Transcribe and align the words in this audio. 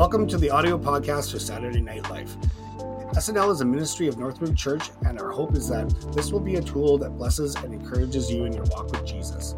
Welcome 0.00 0.26
to 0.28 0.38
the 0.38 0.48
audio 0.48 0.78
podcast 0.78 1.30
for 1.30 1.38
Saturday 1.38 1.82
Night 1.82 2.08
Life. 2.08 2.34
SNL 3.12 3.52
is 3.52 3.60
a 3.60 3.66
ministry 3.66 4.08
of 4.08 4.16
Northridge 4.16 4.58
Church, 4.58 4.90
and 5.04 5.20
our 5.20 5.30
hope 5.30 5.54
is 5.54 5.68
that 5.68 5.90
this 6.14 6.32
will 6.32 6.40
be 6.40 6.54
a 6.54 6.62
tool 6.62 6.96
that 6.96 7.18
blesses 7.18 7.54
and 7.56 7.74
encourages 7.74 8.30
you 8.30 8.46
in 8.46 8.54
your 8.54 8.64
walk 8.70 8.90
with 8.92 9.04
Jesus. 9.04 9.56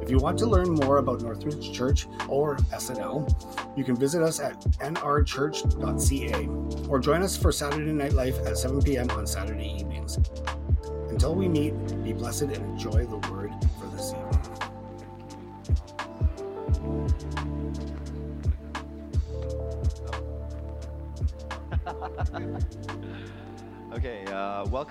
If 0.00 0.10
you 0.10 0.16
want 0.16 0.38
to 0.38 0.46
learn 0.46 0.70
more 0.70 0.96
about 0.96 1.20
Northridge 1.20 1.74
Church 1.74 2.06
or 2.26 2.56
SNL, 2.72 3.76
you 3.76 3.84
can 3.84 3.96
visit 3.96 4.22
us 4.22 4.40
at 4.40 4.58
nrchurch.ca 4.80 6.88
or 6.88 6.98
join 6.98 7.22
us 7.22 7.36
for 7.36 7.52
Saturday 7.52 7.92
Night 7.92 8.14
Life 8.14 8.38
at 8.46 8.56
7 8.56 8.80
p.m. 8.80 9.10
on 9.10 9.26
Saturday 9.26 9.76
evenings. 9.78 10.18
Until 11.10 11.34
we 11.34 11.48
meet, 11.48 11.74
be 12.02 12.14
blessed 12.14 12.44
and 12.44 12.56
enjoy 12.56 13.04
the 13.04 13.18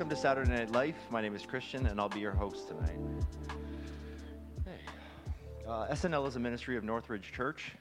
welcome 0.02 0.16
to 0.16 0.20
Saturday 0.20 0.50
Night 0.50 0.72
Life. 0.72 0.96
My 1.12 1.22
name 1.22 1.36
is 1.36 1.46
Christian, 1.46 1.86
and 1.86 2.02
I'll 2.02 2.10
be 2.10 2.20
your 2.20 2.32
host 2.32 2.68
tonight. 2.68 2.98
Hey. 4.66 4.80
Uh, 5.68 5.90
SNL 5.92 6.28
is 6.28 6.36
a 6.38 6.40
ministry 6.40 6.76
of 6.76 6.84
Northridge 6.84 7.32
Church. 7.32 7.74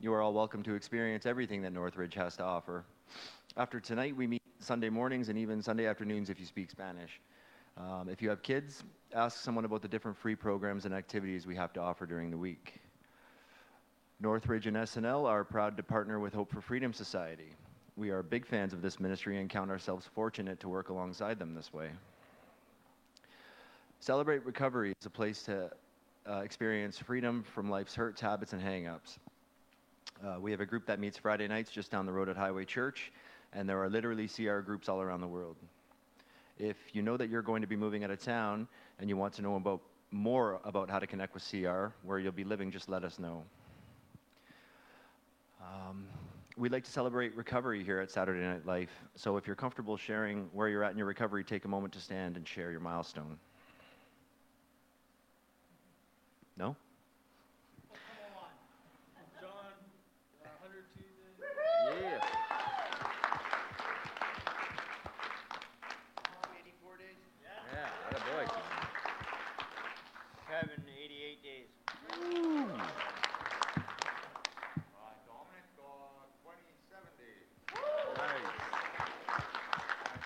You 0.00 0.12
are 0.14 0.20
all 0.20 0.32
welcome 0.32 0.64
to 0.64 0.74
experience 0.74 1.26
everything 1.26 1.62
that 1.62 1.72
Northridge 1.72 2.14
has 2.14 2.36
to 2.38 2.42
offer. 2.42 2.84
After 3.56 3.78
tonight, 3.78 4.16
we 4.16 4.26
meet 4.26 4.42
Sunday 4.58 4.88
mornings 4.88 5.28
and 5.28 5.38
even 5.38 5.62
Sunday 5.62 5.86
afternoons 5.86 6.28
if 6.28 6.40
you 6.40 6.46
speak 6.46 6.72
Spanish. 6.72 7.20
Um, 7.76 8.08
if 8.10 8.20
you 8.20 8.30
have 8.30 8.42
kids, 8.42 8.82
ask 9.14 9.40
someone 9.40 9.64
about 9.64 9.80
the 9.80 9.86
different 9.86 10.16
free 10.16 10.34
programs 10.34 10.86
and 10.86 10.92
activities 10.92 11.46
we 11.46 11.54
have 11.54 11.72
to 11.74 11.80
offer 11.80 12.04
during 12.04 12.32
the 12.32 12.38
week. 12.38 12.80
Northridge 14.18 14.66
and 14.66 14.76
SNL 14.76 15.24
are 15.24 15.44
proud 15.44 15.76
to 15.76 15.84
partner 15.84 16.18
with 16.18 16.34
Hope 16.34 16.50
for 16.52 16.60
Freedom 16.60 16.92
Society. 16.92 17.52
We 17.96 18.10
are 18.10 18.24
big 18.24 18.44
fans 18.44 18.72
of 18.72 18.82
this 18.82 18.98
ministry 18.98 19.38
and 19.38 19.48
count 19.48 19.70
ourselves 19.70 20.04
fortunate 20.14 20.58
to 20.60 20.68
work 20.68 20.88
alongside 20.88 21.38
them 21.38 21.54
this 21.54 21.72
way. 21.72 21.90
Celebrate 24.00 24.44
Recovery 24.44 24.92
is 24.98 25.06
a 25.06 25.10
place 25.10 25.44
to 25.44 25.70
uh, 26.28 26.38
experience 26.38 26.98
freedom 26.98 27.44
from 27.54 27.70
life's 27.70 27.94
hurts, 27.94 28.20
habits, 28.20 28.52
and 28.52 28.60
hangups. 28.60 29.18
Uh, 30.24 30.40
we 30.40 30.50
have 30.50 30.60
a 30.60 30.66
group 30.66 30.86
that 30.86 30.98
meets 30.98 31.16
Friday 31.18 31.46
nights 31.46 31.70
just 31.70 31.92
down 31.92 32.04
the 32.04 32.12
road 32.12 32.28
at 32.28 32.36
Highway 32.36 32.64
Church, 32.64 33.12
and 33.52 33.68
there 33.68 33.80
are 33.80 33.88
literally 33.88 34.26
CR 34.26 34.58
groups 34.58 34.88
all 34.88 35.00
around 35.00 35.20
the 35.20 35.28
world. 35.28 35.56
If 36.58 36.76
you 36.92 37.02
know 37.02 37.16
that 37.16 37.28
you're 37.28 37.42
going 37.42 37.62
to 37.62 37.68
be 37.68 37.76
moving 37.76 38.02
out 38.02 38.10
of 38.10 38.18
town 38.18 38.66
and 38.98 39.08
you 39.08 39.16
want 39.16 39.34
to 39.34 39.42
know 39.42 39.54
about 39.54 39.80
more 40.10 40.60
about 40.64 40.90
how 40.90 40.98
to 40.98 41.06
connect 41.06 41.32
with 41.32 41.48
CR, 41.48 41.86
where 42.02 42.18
you'll 42.18 42.32
be 42.32 42.44
living, 42.44 42.72
just 42.72 42.88
let 42.88 43.04
us 43.04 43.18
know. 43.20 43.44
Um, 45.60 46.06
we'd 46.56 46.72
like 46.72 46.84
to 46.84 46.90
celebrate 46.90 47.34
recovery 47.36 47.82
here 47.82 47.98
at 48.00 48.10
Saturday 48.10 48.40
Night 48.44 48.64
Life. 48.66 48.90
So 49.16 49.36
if 49.36 49.46
you're 49.46 49.56
comfortable 49.56 49.96
sharing 49.96 50.48
where 50.52 50.68
you're 50.68 50.84
at 50.84 50.92
in 50.92 50.98
your 50.98 51.06
recovery, 51.06 51.44
take 51.44 51.64
a 51.64 51.68
moment 51.68 51.92
to 51.94 52.00
stand 52.00 52.36
and 52.36 52.46
share 52.46 52.70
your 52.70 52.80
milestone. 52.80 53.38
No? 56.56 56.76
Yeah. 62.00 62.20
Yeah, 67.72 67.88
attaboy. 68.10 68.46
Kevin, 70.48 70.82
88 70.86 71.42
days. 71.42 71.68
Dominic, 75.26 75.66
uh, 75.78 76.30
27 76.42 77.02
days. 77.18 77.48
Nice. 78.16 78.54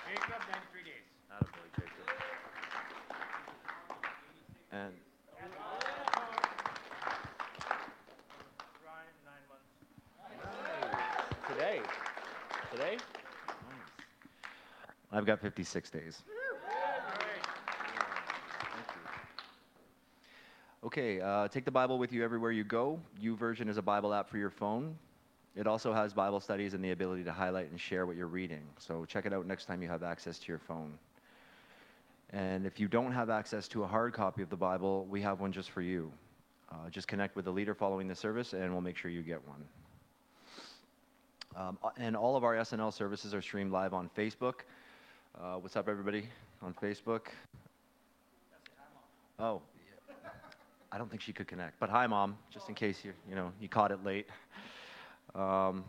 Jacob, 0.07 0.41
93 0.53 0.83
days. 0.85 1.07
Attaboy, 1.33 1.69
Jacob. 1.77 2.07
And 4.73 4.93
Ryan, 8.85 9.15
9 9.25 9.33
months. 9.49 9.69
today, 11.49 11.81
today, 12.73 12.97
I've 15.19 15.27
got 15.27 15.41
56 15.41 15.91
days. 15.91 16.23
Okay, 20.85 21.21
uh, 21.21 21.49
take 21.49 21.65
the 21.65 21.73
Bible 21.73 21.99
with 21.99 22.13
you 22.13 22.23
everywhere 22.23 22.53
you 22.53 22.63
go. 22.63 23.01
YouVersion 23.21 23.69
is 23.69 23.79
a 23.79 23.83
Bible 23.83 24.15
app 24.15 24.31
for 24.31 24.39
your 24.39 24.49
phone. 24.49 24.97
It 25.57 25.67
also 25.67 25.93
has 25.93 26.13
Bible 26.13 26.39
studies 26.39 26.73
and 26.73 26.85
the 26.85 26.93
ability 26.93 27.25
to 27.25 27.33
highlight 27.33 27.69
and 27.69 27.81
share 27.81 28.07
what 28.07 28.15
you're 28.15 28.29
reading. 28.29 28.63
So 28.79 29.05
check 29.05 29.27
it 29.27 29.33
out 29.33 29.45
next 29.45 29.65
time 29.65 29.83
you 29.83 29.89
have 29.89 30.05
access 30.05 30.39
to 30.39 30.47
your 30.47 30.61
phone. 30.61 30.97
And 32.31 32.65
if 32.65 32.79
you 32.79 32.87
don't 32.87 33.11
have 33.11 33.29
access 33.29 33.67
to 33.69 33.83
a 33.83 33.89
hard 33.89 34.13
copy 34.13 34.43
of 34.43 34.51
the 34.51 34.57
Bible, 34.57 35.05
we 35.11 35.21
have 35.23 35.41
one 35.41 35.51
just 35.51 35.71
for 35.71 35.83
you. 35.83 36.13
Uh, 36.71 36.91
just 36.91 37.09
connect 37.09 37.35
with 37.35 37.47
the 37.47 37.53
leader 37.53 37.75
following 37.75 38.07
the 38.07 38.15
service, 38.15 38.53
and 38.53 38.71
we'll 38.71 38.83
make 38.83 38.97
sure 38.97 39.11
you 39.11 39.23
get 39.23 39.41
one. 39.49 39.65
Um, 41.57 41.79
uh, 41.83 41.91
and 41.97 42.17
all 42.17 42.37
of 42.37 42.45
our 42.45 42.55
SNL 42.55 42.93
services 42.93 43.35
are 43.35 43.43
streamed 43.43 43.73
live 43.73 43.93
on 43.93 44.09
Facebook. 44.17 44.61
Uh, 45.41 45.55
what's 45.55 45.77
up, 45.77 45.89
everybody, 45.89 46.25
on 46.63 46.75
Facebook? 46.83 47.27
Oh. 49.39 49.63
I 50.91 50.99
don't 50.99 51.09
think 51.09 51.23
she 51.23 51.33
could 51.33 51.47
connect, 51.47 51.79
but 51.79 51.89
hi, 51.89 52.09
mom, 52.09 52.37
just 52.51 52.69
in 52.69 52.75
case 52.75 53.05
you 53.05 53.13
you 53.29 53.37
know 53.37 53.53
you 53.61 53.69
caught 53.69 53.93
it 53.93 54.05
late. 54.05 54.27
Um, 55.37 55.85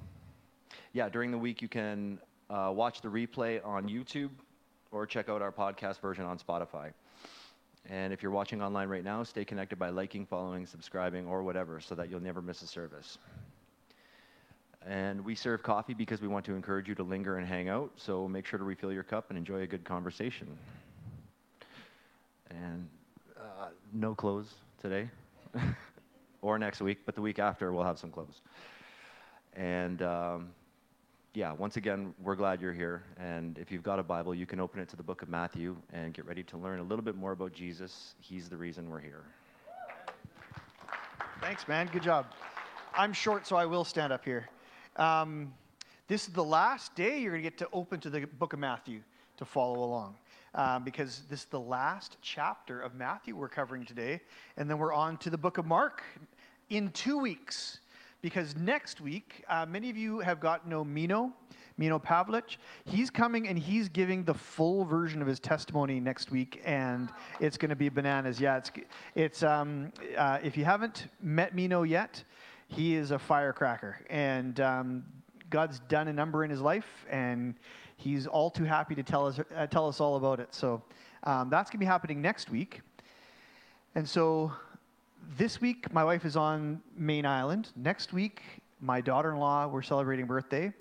yeah, 0.93 1.09
during 1.09 1.31
the 1.31 1.37
week 1.37 1.63
you 1.63 1.67
can 1.67 2.19
uh, 2.51 2.71
watch 2.75 3.01
the 3.01 3.07
replay 3.07 3.65
on 3.65 3.89
YouTube 3.89 4.29
or 4.91 5.07
check 5.07 5.29
out 5.29 5.41
our 5.41 5.51
podcast 5.51 5.99
version 5.99 6.25
on 6.25 6.37
Spotify. 6.37 6.91
And 7.89 8.13
if 8.13 8.21
you're 8.21 8.31
watching 8.31 8.61
online 8.61 8.87
right 8.87 9.03
now, 9.03 9.23
stay 9.23 9.45
connected 9.45 9.79
by 9.79 9.89
liking, 9.89 10.27
following, 10.27 10.67
subscribing, 10.67 11.25
or 11.25 11.41
whatever, 11.41 11.79
so 11.79 11.95
that 11.95 12.07
you'll 12.11 12.19
never 12.19 12.41
miss 12.41 12.61
a 12.61 12.67
service. 12.67 13.17
And 14.85 15.23
we 15.25 15.35
serve 15.35 15.61
coffee 15.61 15.93
because 15.93 16.21
we 16.21 16.27
want 16.27 16.45
to 16.45 16.55
encourage 16.55 16.87
you 16.87 16.95
to 16.95 17.03
linger 17.03 17.37
and 17.37 17.47
hang 17.47 17.69
out. 17.69 17.91
So 17.95 18.27
make 18.27 18.45
sure 18.45 18.57
to 18.57 18.65
refill 18.65 18.93
your 18.93 19.03
cup 19.03 19.29
and 19.29 19.37
enjoy 19.37 19.61
a 19.61 19.67
good 19.67 19.83
conversation. 19.83 20.47
And 22.49 22.87
uh, 23.37 23.69
no 23.93 24.15
clothes 24.15 24.53
today 24.81 25.09
or 26.41 26.57
next 26.57 26.81
week, 26.81 26.99
but 27.05 27.15
the 27.15 27.21
week 27.21 27.39
after 27.39 27.71
we'll 27.73 27.83
have 27.83 27.99
some 27.99 28.09
clothes. 28.09 28.41
And 29.53 30.01
um, 30.01 30.49
yeah, 31.33 31.51
once 31.51 31.77
again, 31.77 32.13
we're 32.23 32.35
glad 32.35 32.61
you're 32.61 32.73
here. 32.73 33.03
And 33.17 33.57
if 33.57 33.71
you've 33.71 33.83
got 33.83 33.99
a 33.99 34.03
Bible, 34.03 34.33
you 34.33 34.45
can 34.45 34.59
open 34.59 34.79
it 34.79 34.89
to 34.89 34.95
the 34.95 35.03
book 35.03 35.21
of 35.21 35.29
Matthew 35.29 35.75
and 35.93 36.13
get 36.13 36.25
ready 36.25 36.43
to 36.43 36.57
learn 36.57 36.79
a 36.79 36.83
little 36.83 37.03
bit 37.03 37.15
more 37.15 37.33
about 37.33 37.53
Jesus. 37.53 38.15
He's 38.19 38.49
the 38.49 38.57
reason 38.57 38.89
we're 38.89 38.99
here. 38.99 39.23
Thanks, 41.41 41.67
man. 41.67 41.89
Good 41.91 42.03
job. 42.03 42.25
I'm 42.93 43.13
short, 43.13 43.45
so 43.45 43.55
I 43.55 43.65
will 43.65 43.83
stand 43.83 44.11
up 44.11 44.25
here. 44.25 44.49
Um, 44.99 45.53
this 46.09 46.27
is 46.27 46.33
the 46.33 46.43
last 46.43 46.93
day 46.93 47.21
you're 47.21 47.31
going 47.31 47.41
to 47.41 47.49
get 47.49 47.57
to 47.59 47.69
open 47.71 48.01
to 48.01 48.09
the 48.09 48.25
book 48.25 48.51
of 48.51 48.59
Matthew 48.59 48.99
to 49.37 49.45
follow 49.45 49.81
along. 49.81 50.15
Um, 50.53 50.83
because 50.83 51.21
this 51.29 51.41
is 51.41 51.45
the 51.45 51.59
last 51.59 52.17
chapter 52.21 52.81
of 52.81 52.95
Matthew 52.95 53.35
we're 53.35 53.47
covering 53.47 53.85
today. 53.85 54.19
And 54.57 54.69
then 54.69 54.77
we're 54.77 54.93
on 54.93 55.15
to 55.19 55.29
the 55.29 55.37
book 55.37 55.57
of 55.57 55.65
Mark 55.65 56.03
in 56.69 56.89
two 56.89 57.17
weeks. 57.17 57.79
Because 58.21 58.57
next 58.57 58.99
week, 58.99 59.45
uh, 59.47 59.65
many 59.65 59.89
of 59.89 59.95
you 59.95 60.19
have 60.19 60.41
got 60.41 60.67
know 60.67 60.83
Mino, 60.83 61.31
Mino 61.77 61.97
Pavlich. 61.97 62.57
He's 62.83 63.09
coming 63.09 63.47
and 63.47 63.57
he's 63.57 63.87
giving 63.87 64.25
the 64.25 64.33
full 64.33 64.83
version 64.83 65.21
of 65.21 65.27
his 65.29 65.39
testimony 65.39 66.01
next 66.01 66.29
week, 66.29 66.61
and 66.65 67.09
it's 67.39 67.57
going 67.57 67.69
to 67.69 67.77
be 67.77 67.87
bananas. 67.87 68.41
Yeah, 68.41 68.57
it's 68.57 68.71
it's 69.15 69.43
um, 69.43 69.93
uh, 70.17 70.39
if 70.43 70.57
you 70.57 70.65
haven't 70.65 71.07
met 71.21 71.55
Mino 71.55 71.83
yet, 71.83 72.21
he 72.69 72.95
is 72.95 73.11
a 73.11 73.19
firecracker, 73.19 73.99
and 74.09 74.59
um, 74.59 75.03
God's 75.49 75.79
done 75.81 76.07
a 76.07 76.13
number 76.13 76.43
in 76.43 76.49
his 76.49 76.61
life, 76.61 77.05
and 77.09 77.55
he's 77.97 78.25
all 78.25 78.49
too 78.49 78.63
happy 78.63 78.95
to 78.95 79.03
tell 79.03 79.27
us 79.27 79.39
uh, 79.55 79.67
tell 79.67 79.87
us 79.87 79.99
all 79.99 80.15
about 80.15 80.39
it. 80.39 80.53
So 80.53 80.81
um, 81.23 81.49
that's 81.49 81.69
going 81.69 81.79
to 81.79 81.85
be 81.85 81.85
happening 81.85 82.21
next 82.21 82.49
week, 82.49 82.81
and 83.95 84.07
so 84.07 84.53
this 85.37 85.59
week, 85.59 85.91
my 85.93 86.03
wife 86.03 86.25
is 86.25 86.35
on 86.35 86.81
Mayne 86.95 87.25
Island. 87.25 87.69
Next 87.75 88.13
week, 88.13 88.41
my 88.79 89.01
daughter 89.01 89.31
in 89.31 89.37
law, 89.37 89.67
we're 89.67 89.81
celebrating 89.81 90.25
birthday. 90.25 90.71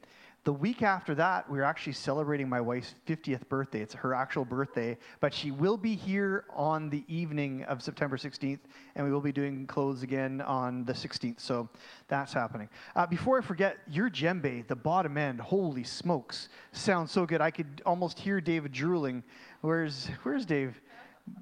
The 0.48 0.54
week 0.54 0.80
after 0.80 1.14
that, 1.14 1.50
we're 1.50 1.62
actually 1.62 1.92
celebrating 1.92 2.48
my 2.48 2.58
wife's 2.58 2.94
50th 3.06 3.46
birthday. 3.50 3.82
It's 3.82 3.92
her 3.92 4.14
actual 4.14 4.46
birthday, 4.46 4.96
but 5.20 5.34
she 5.34 5.50
will 5.50 5.76
be 5.76 5.94
here 5.94 6.46
on 6.54 6.88
the 6.88 7.04
evening 7.06 7.64
of 7.64 7.82
September 7.82 8.16
16th, 8.16 8.60
and 8.94 9.04
we 9.04 9.12
will 9.12 9.20
be 9.20 9.30
doing 9.30 9.66
clothes 9.66 10.02
again 10.02 10.40
on 10.40 10.86
the 10.86 10.94
16th. 10.94 11.38
So 11.38 11.68
that's 12.08 12.32
happening. 12.32 12.70
Uh, 12.96 13.06
before 13.06 13.36
I 13.36 13.42
forget, 13.42 13.76
your 13.90 14.08
djembe, 14.08 14.66
the 14.66 14.74
bottom 14.74 15.18
end, 15.18 15.38
holy 15.38 15.84
smokes, 15.84 16.48
sounds 16.72 17.12
so 17.12 17.26
good. 17.26 17.42
I 17.42 17.50
could 17.50 17.82
almost 17.84 18.18
hear 18.18 18.40
David 18.40 18.72
drooling. 18.72 19.22
Where's 19.60 20.08
Where's 20.22 20.46
Dave? 20.46 20.80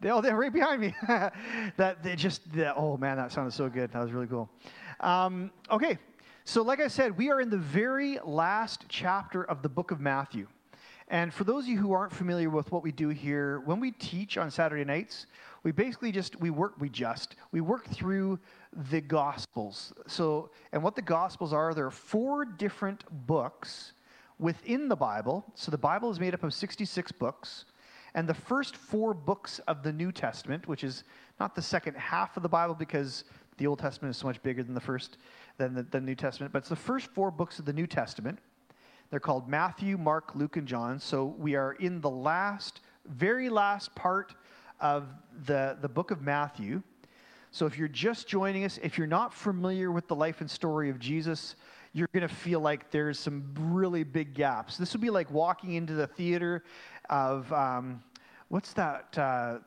Oh, 0.03 0.21
they're 0.21 0.35
right 0.35 0.53
behind 0.53 0.81
me. 0.81 0.97
that 1.77 2.03
they 2.03 2.17
just, 2.17 2.53
that, 2.55 2.75
oh 2.77 2.97
man, 2.97 3.19
that 3.19 3.31
sounded 3.31 3.53
so 3.53 3.69
good. 3.69 3.93
That 3.93 4.03
was 4.03 4.11
really 4.11 4.27
cool. 4.27 4.51
Um, 4.99 5.53
okay, 5.71 5.97
So, 6.49 6.63
like 6.63 6.79
I 6.79 6.87
said, 6.87 7.19
we 7.19 7.29
are 7.33 7.41
in 7.41 7.51
the 7.51 7.57
very 7.57 8.21
last 8.25 8.85
chapter 8.89 9.43
of 9.43 9.63
the 9.63 9.69
book 9.69 9.91
of 9.91 9.99
Matthew. 9.99 10.47
And 11.09 11.35
for 11.35 11.43
those 11.43 11.65
of 11.65 11.71
you 11.71 11.77
who 11.77 11.93
aren't 11.93 12.13
familiar 12.13 12.51
with 12.51 12.71
what 12.71 12.85
we 12.85 12.93
do 12.93 13.09
here, 13.09 13.59
when 13.65 13.81
we 13.81 13.91
teach 13.91 14.39
on 14.39 14.49
Saturday 14.53 14.85
nights, 14.85 15.27
we 15.65 15.73
basically 15.73 16.13
just 16.13 16.39
we 16.39 16.51
work 16.51 16.75
we 16.79 16.89
just 16.89 17.35
we 17.51 17.61
work 17.61 17.89
through 17.89 18.39
the 18.91 19.01
gospels. 19.01 19.93
So, 20.07 20.51
and 20.71 20.85
what 20.85 20.95
the 20.95 21.03
gospels 21.03 21.53
are, 21.53 21.75
there 21.75 21.85
are 21.85 21.91
four 21.91 22.45
different 22.45 23.03
books 23.27 23.95
within 24.39 24.89
the 24.89 24.97
Bible. 24.97 25.45
So 25.57 25.73
the 25.73 25.79
Bible 25.79 26.13
is 26.13 26.21
made 26.21 26.33
up 26.33 26.45
of 26.45 26.55
66 26.55 27.11
books. 27.11 27.65
And 28.15 28.29
the 28.29 28.35
first 28.35 28.77
four 28.77 29.15
books 29.15 29.59
of 29.67 29.83
the 29.83 29.93
New 29.93 30.13
Testament, 30.13 30.69
which 30.69 30.85
is 30.85 31.03
not 31.41 31.57
the 31.57 31.61
second 31.61 31.97
half 31.97 32.37
of 32.37 32.45
the 32.45 32.49
Bible 32.49 32.77
because 32.77 33.25
the 33.59 33.67
Old 33.67 33.79
Testament 33.79 34.15
is 34.15 34.19
so 34.19 34.27
much 34.27 34.43
bigger 34.43 34.63
than 34.63 34.75
the 34.75 34.81
first 34.81 35.19
than 35.59 35.75
the, 35.75 35.83
the 35.85 36.01
New 36.01 36.15
Testament, 36.15 36.53
but 36.53 36.59
it's 36.59 36.69
the 36.69 36.77
first 36.77 37.07
four 37.09 37.31
books 37.31 37.59
of 37.59 37.65
the 37.65 37.73
New 37.73 37.87
Testament. 37.87 38.39
They're 39.11 39.21
called 39.21 39.49
Matthew, 39.49 39.97
Mark, 39.97 40.35
Luke, 40.35 40.57
and 40.57 40.67
John. 40.67 40.99
So 40.99 41.25
we 41.39 41.55
are 41.55 41.73
in 41.75 42.01
the 42.01 42.11
last, 42.11 42.81
very 43.07 43.49
last 43.49 43.95
part 43.95 44.35
of 44.81 45.09
the, 45.47 45.79
the 45.81 45.89
book 45.89 46.11
of 46.11 46.21
Matthew. 46.21 46.83
So 47.53 47.65
if 47.65 47.79
you're 47.79 47.89
just 47.89 48.29
joining 48.29 48.65
us, 48.65 48.79
if 48.83 48.99
you're 48.99 49.07
not 49.07 49.33
familiar 49.33 49.91
with 49.91 50.09
the 50.09 50.15
life 50.15 50.41
and 50.41 50.51
story 50.51 50.91
of 50.91 50.99
Jesus, 50.99 51.57
you're 51.93 52.09
going 52.13 52.29
to 52.29 52.35
feel 52.35 52.61
like 52.61 52.91
there's 52.91 53.19
some 53.19 53.55
really 53.57 54.05
big 54.05 54.35
gaps. 54.35 54.77
This 54.77 54.93
would 54.93 55.01
be 55.01 55.09
like 55.09 55.31
walking 55.31 55.75
into 55.75 55.95
the 55.95 56.07
theater 56.07 56.65
of, 57.09 57.51
um, 57.53 58.03
what's 58.49 58.75
that? 58.75 59.17
Uh, 59.17 59.59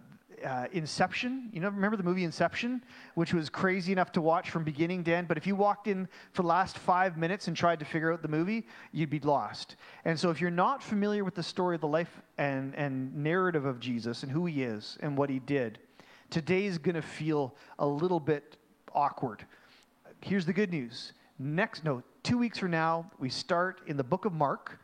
uh, 0.43 0.67
Inception. 0.71 1.49
You 1.53 1.61
know, 1.61 1.69
remember 1.69 1.97
the 1.97 2.03
movie 2.03 2.23
Inception, 2.23 2.83
which 3.15 3.33
was 3.33 3.49
crazy 3.49 3.91
enough 3.91 4.11
to 4.13 4.21
watch 4.21 4.49
from 4.49 4.63
beginning 4.63 5.03
to 5.05 5.13
end. 5.13 5.27
But 5.27 5.37
if 5.37 5.47
you 5.47 5.55
walked 5.55 5.87
in 5.87 6.07
for 6.33 6.41
the 6.41 6.47
last 6.47 6.77
five 6.77 7.17
minutes 7.17 7.47
and 7.47 7.55
tried 7.55 7.79
to 7.79 7.85
figure 7.85 8.11
out 8.11 8.21
the 8.21 8.27
movie, 8.27 8.65
you'd 8.91 9.09
be 9.09 9.19
lost. 9.19 9.75
And 10.05 10.19
so, 10.19 10.29
if 10.29 10.41
you're 10.41 10.51
not 10.51 10.83
familiar 10.83 11.23
with 11.23 11.35
the 11.35 11.43
story 11.43 11.75
of 11.75 11.81
the 11.81 11.87
life 11.87 12.21
and, 12.37 12.75
and 12.75 13.15
narrative 13.15 13.65
of 13.65 13.79
Jesus 13.79 14.23
and 14.23 14.31
who 14.31 14.45
he 14.45 14.63
is 14.63 14.97
and 15.01 15.17
what 15.17 15.29
he 15.29 15.39
did, 15.39 15.79
today's 16.29 16.77
going 16.77 16.95
to 16.95 17.01
feel 17.01 17.55
a 17.79 17.87
little 17.87 18.19
bit 18.19 18.57
awkward. 18.93 19.45
Here's 20.21 20.45
the 20.45 20.53
good 20.53 20.71
news. 20.71 21.13
Next, 21.37 21.83
no, 21.83 22.03
two 22.23 22.37
weeks 22.37 22.57
from 22.57 22.71
now, 22.71 23.09
we 23.19 23.29
start 23.29 23.81
in 23.87 23.97
the 23.97 24.03
book 24.03 24.25
of 24.25 24.33
Mark. 24.33 24.79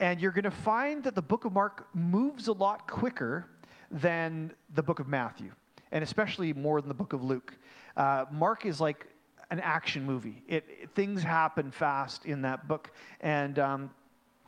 And 0.00 0.20
you're 0.20 0.32
going 0.32 0.44
to 0.44 0.50
find 0.50 1.02
that 1.04 1.14
the 1.14 1.22
book 1.22 1.44
of 1.44 1.52
Mark 1.52 1.88
moves 1.92 2.46
a 2.46 2.52
lot 2.52 2.86
quicker 2.88 3.48
than 3.90 4.52
the 4.74 4.82
book 4.82 5.00
of 5.00 5.08
Matthew, 5.08 5.52
and 5.92 6.02
especially 6.04 6.52
more 6.52 6.80
than 6.80 6.88
the 6.88 6.94
book 6.94 7.12
of 7.12 7.22
Luke. 7.22 7.54
Uh, 7.96 8.26
Mark 8.30 8.66
is 8.66 8.80
like 8.80 9.06
an 9.50 9.60
action 9.60 10.04
movie. 10.04 10.42
It, 10.46 10.64
it, 10.68 10.90
things 10.94 11.22
happen 11.22 11.70
fast 11.70 12.26
in 12.26 12.42
that 12.42 12.68
book, 12.68 12.90
and 13.20 13.58
um, 13.58 13.90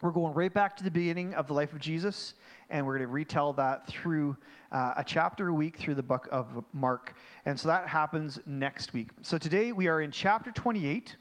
we're 0.02 0.10
going 0.10 0.34
right 0.34 0.52
back 0.52 0.76
to 0.78 0.84
the 0.84 0.90
beginning 0.90 1.34
of 1.34 1.46
the 1.46 1.52
life 1.52 1.72
of 1.72 1.78
Jesus, 1.78 2.34
and 2.70 2.87
we're 2.87 2.96
going 2.96 3.08
to 3.08 3.12
retell 3.12 3.52
that 3.54 3.87
through 3.87 4.37
uh, 4.72 4.94
a 4.96 5.04
chapter 5.04 5.48
a 5.48 5.54
week 5.54 5.76
through 5.76 5.94
the 5.94 6.02
book 6.02 6.28
of 6.31 6.64
Mark. 6.72 7.14
And 7.44 7.58
so 7.58 7.69
that 7.69 7.87
happens 7.88 8.38
next 8.46 8.92
week. 8.92 9.08
So 9.22 9.37
today 9.37 9.72
we 9.72 9.88
are 9.88 10.00
in 10.00 10.10
chapter 10.10 10.50
28. 10.52 11.16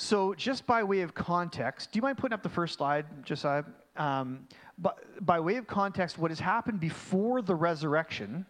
So, 0.00 0.32
just 0.32 0.64
by 0.64 0.84
way 0.84 1.00
of 1.00 1.12
context, 1.12 1.90
do 1.90 1.96
you 1.96 2.02
mind 2.02 2.18
putting 2.18 2.32
up 2.32 2.44
the 2.44 2.48
first 2.48 2.78
slide, 2.78 3.04
Josiah? 3.24 3.64
Um, 3.96 4.46
but 4.78 5.26
by 5.26 5.40
way 5.40 5.56
of 5.56 5.66
context, 5.66 6.18
what 6.18 6.30
has 6.30 6.38
happened 6.38 6.78
before 6.78 7.42
the 7.42 7.56
resurrection 7.56 8.46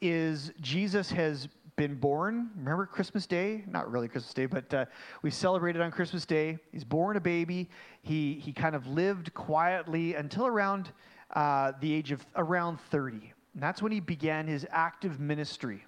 is 0.00 0.52
Jesus 0.60 1.10
has 1.10 1.48
been 1.74 1.96
born. 1.96 2.50
Remember 2.54 2.86
Christmas 2.86 3.26
Day? 3.26 3.64
Not 3.66 3.90
really 3.90 4.06
Christmas 4.06 4.32
Day, 4.34 4.46
but 4.46 4.72
uh, 4.72 4.84
we 5.22 5.32
celebrated 5.32 5.82
on 5.82 5.90
Christmas 5.90 6.24
Day. 6.24 6.58
He's 6.70 6.84
born 6.84 7.16
a 7.16 7.20
baby. 7.20 7.68
He, 8.02 8.34
he 8.34 8.52
kind 8.52 8.76
of 8.76 8.86
lived 8.86 9.34
quietly 9.34 10.14
until 10.14 10.46
around 10.46 10.92
uh, 11.34 11.72
the 11.80 11.92
age 11.92 12.12
of 12.12 12.24
around 12.36 12.80
30. 12.92 13.32
And 13.54 13.60
that's 13.60 13.82
when 13.82 13.90
he 13.90 13.98
began 13.98 14.46
his 14.46 14.64
active 14.70 15.18
ministry. 15.18 15.84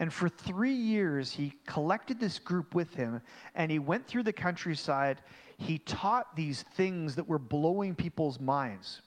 And 0.00 0.10
for 0.10 0.30
three 0.30 0.72
years, 0.72 1.30
he 1.30 1.52
collected 1.66 2.18
this 2.18 2.38
group 2.38 2.74
with 2.74 2.94
him 2.94 3.20
and 3.54 3.70
he 3.70 3.78
went 3.78 4.06
through 4.06 4.22
the 4.22 4.32
countryside. 4.32 5.20
He 5.58 5.78
taught 5.78 6.34
these 6.34 6.62
things 6.74 7.14
that 7.16 7.28
were 7.28 7.38
blowing 7.38 7.94
people's 7.94 8.40
minds. 8.40 9.02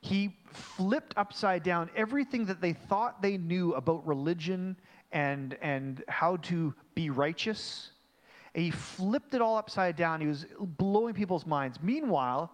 He 0.00 0.34
flipped 0.46 1.12
upside 1.18 1.62
down 1.62 1.90
everything 1.94 2.46
that 2.46 2.62
they 2.62 2.72
thought 2.72 3.20
they 3.20 3.36
knew 3.36 3.74
about 3.74 4.06
religion 4.06 4.76
and, 5.12 5.58
and 5.60 6.02
how 6.08 6.36
to 6.36 6.74
be 6.94 7.10
righteous. 7.10 7.90
And 8.54 8.64
he 8.64 8.70
flipped 8.70 9.34
it 9.34 9.42
all 9.42 9.58
upside 9.58 9.96
down. 9.96 10.22
He 10.22 10.26
was 10.28 10.46
blowing 10.78 11.12
people's 11.12 11.44
minds. 11.44 11.78
Meanwhile, 11.82 12.52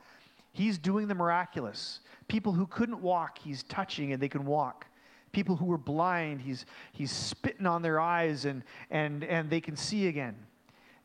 he's 0.52 0.78
doing 0.78 1.06
the 1.06 1.14
miraculous. 1.14 2.00
People 2.26 2.52
who 2.52 2.66
couldn't 2.66 3.00
walk, 3.00 3.38
he's 3.38 3.62
touching 3.64 4.12
and 4.12 4.20
they 4.20 4.28
can 4.28 4.44
walk 4.44 4.86
people 5.32 5.56
who 5.56 5.64
were 5.64 5.78
blind 5.78 6.40
he's, 6.40 6.66
he's 6.92 7.10
spitting 7.10 7.66
on 7.66 7.82
their 7.82 7.98
eyes 7.98 8.44
and, 8.44 8.62
and, 8.90 9.24
and 9.24 9.50
they 9.50 9.60
can 9.60 9.76
see 9.76 10.06
again. 10.06 10.36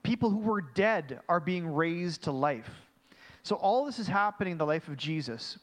People 0.04 0.30
who 0.30 0.40
were 0.40 0.62
dead 0.62 1.20
are 1.28 1.40
being 1.40 1.68
raised 1.68 2.24
to 2.24 2.32
life. 2.32 2.70
So 3.44 3.56
all 3.56 3.86
this 3.86 4.00
is 4.00 4.08
happening 4.08 4.54
in 4.54 4.58
the 4.58 4.66
life 4.66 4.88
of 4.88 4.98
jesus. 4.98 5.58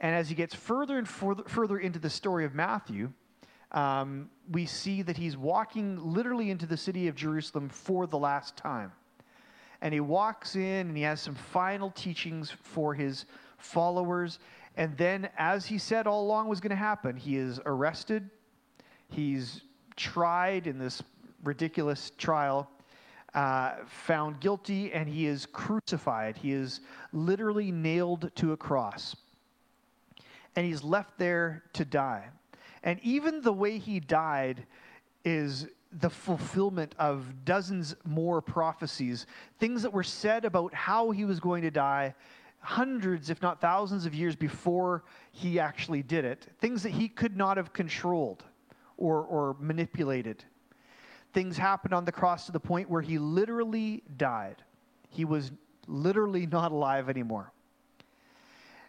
And 0.00 0.14
as 0.14 0.28
he 0.28 0.34
gets 0.34 0.54
further 0.54 0.98
and 0.98 1.08
further, 1.08 1.44
further 1.44 1.78
into 1.78 1.98
the 1.98 2.10
story 2.10 2.44
of 2.44 2.54
matthew 2.54 3.12
um, 3.72 4.28
we 4.50 4.66
see 4.66 5.02
that 5.02 5.16
he's 5.16 5.36
walking 5.36 5.98
literally 5.98 6.50
into 6.50 6.66
the 6.66 6.76
city 6.76 7.08
of 7.08 7.14
jerusalem 7.14 7.68
for 7.68 8.06
the 8.06 8.18
last 8.18 8.56
time. 8.56 8.92
And 9.80 9.92
he 9.92 10.00
walks 10.00 10.54
in 10.54 10.88
and 10.88 10.96
he 10.96 11.02
has 11.02 11.20
some 11.20 11.34
final 11.34 11.90
teachings 11.90 12.50
for 12.50 12.94
his 12.94 13.24
followers 13.58 14.38
and 14.76 14.96
then, 14.96 15.28
as 15.36 15.66
he 15.66 15.78
said 15.78 16.06
all 16.06 16.22
along 16.22 16.48
was 16.48 16.60
going 16.60 16.70
to 16.70 16.76
happen, 16.76 17.16
he 17.16 17.36
is 17.36 17.60
arrested, 17.66 18.28
he's 19.08 19.62
tried 19.96 20.66
in 20.66 20.78
this 20.78 21.02
ridiculous 21.44 22.12
trial, 22.16 22.70
uh, 23.34 23.72
found 23.86 24.40
guilty, 24.40 24.92
and 24.92 25.08
he 25.08 25.26
is 25.26 25.46
crucified. 25.46 26.36
He 26.36 26.52
is 26.52 26.80
literally 27.12 27.70
nailed 27.70 28.30
to 28.36 28.52
a 28.52 28.56
cross. 28.56 29.16
And 30.56 30.66
he's 30.66 30.82
left 30.82 31.18
there 31.18 31.62
to 31.74 31.84
die. 31.84 32.28
And 32.82 33.00
even 33.02 33.40
the 33.40 33.52
way 33.52 33.78
he 33.78 34.00
died 34.00 34.66
is 35.24 35.66
the 36.00 36.10
fulfillment 36.10 36.94
of 36.98 37.44
dozens 37.44 37.94
more 38.04 38.40
prophecies, 38.40 39.26
things 39.58 39.82
that 39.82 39.92
were 39.92 40.02
said 40.02 40.44
about 40.44 40.72
how 40.72 41.10
he 41.10 41.24
was 41.24 41.38
going 41.38 41.62
to 41.62 41.70
die 41.70 42.14
hundreds, 42.62 43.28
if 43.28 43.42
not 43.42 43.60
thousands, 43.60 44.06
of 44.06 44.14
years 44.14 44.36
before 44.36 45.04
he 45.32 45.58
actually 45.58 46.02
did 46.02 46.24
it, 46.24 46.46
things 46.60 46.82
that 46.82 46.90
he 46.90 47.08
could 47.08 47.36
not 47.36 47.56
have 47.56 47.72
controlled 47.72 48.44
or, 48.96 49.22
or 49.22 49.56
manipulated. 49.58 50.44
Things 51.32 51.56
happened 51.56 51.92
on 51.92 52.04
the 52.04 52.12
cross 52.12 52.46
to 52.46 52.52
the 52.52 52.60
point 52.60 52.88
where 52.88 53.02
he 53.02 53.18
literally 53.18 54.02
died. 54.16 54.56
He 55.10 55.24
was 55.24 55.50
literally 55.88 56.46
not 56.46 56.72
alive 56.72 57.08
anymore. 57.08 57.52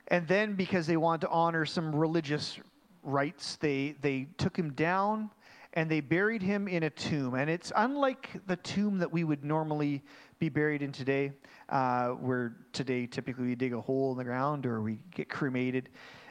And 0.10 0.28
then, 0.28 0.54
because 0.54 0.86
they 0.86 0.98
wanted 0.98 1.22
to 1.22 1.30
honor 1.30 1.66
some 1.66 1.96
religious 1.96 2.60
rites, 3.02 3.56
they, 3.56 3.96
they 4.02 4.28
took 4.38 4.58
him 4.58 4.74
down 4.74 5.32
and 5.74 5.90
they 5.90 6.00
buried 6.00 6.42
him 6.42 6.68
in 6.68 6.84
a 6.84 6.90
tomb. 6.90 7.34
And 7.34 7.50
it's 7.50 7.72
unlike 7.76 8.30
the 8.48 8.56
tomb 8.58 9.00
that 9.00 9.12
we 9.12 9.24
would 9.24 9.44
normally 9.44 10.04
be 10.40 10.50
buried 10.50 10.82
in 10.82 10.92
today, 10.92 11.32
uh, 11.70 12.10
where 12.10 12.56
today 12.74 13.08
typically 13.08 13.46
we 13.46 13.56
dig 13.56 13.74
a 13.74 13.82
hole 13.82 14.12
in 14.12 14.18
the 14.18 14.24
ground 14.24 14.66
or 14.66 14.82
we 14.82 15.00
get 15.16 15.30
cremated. 15.30 15.90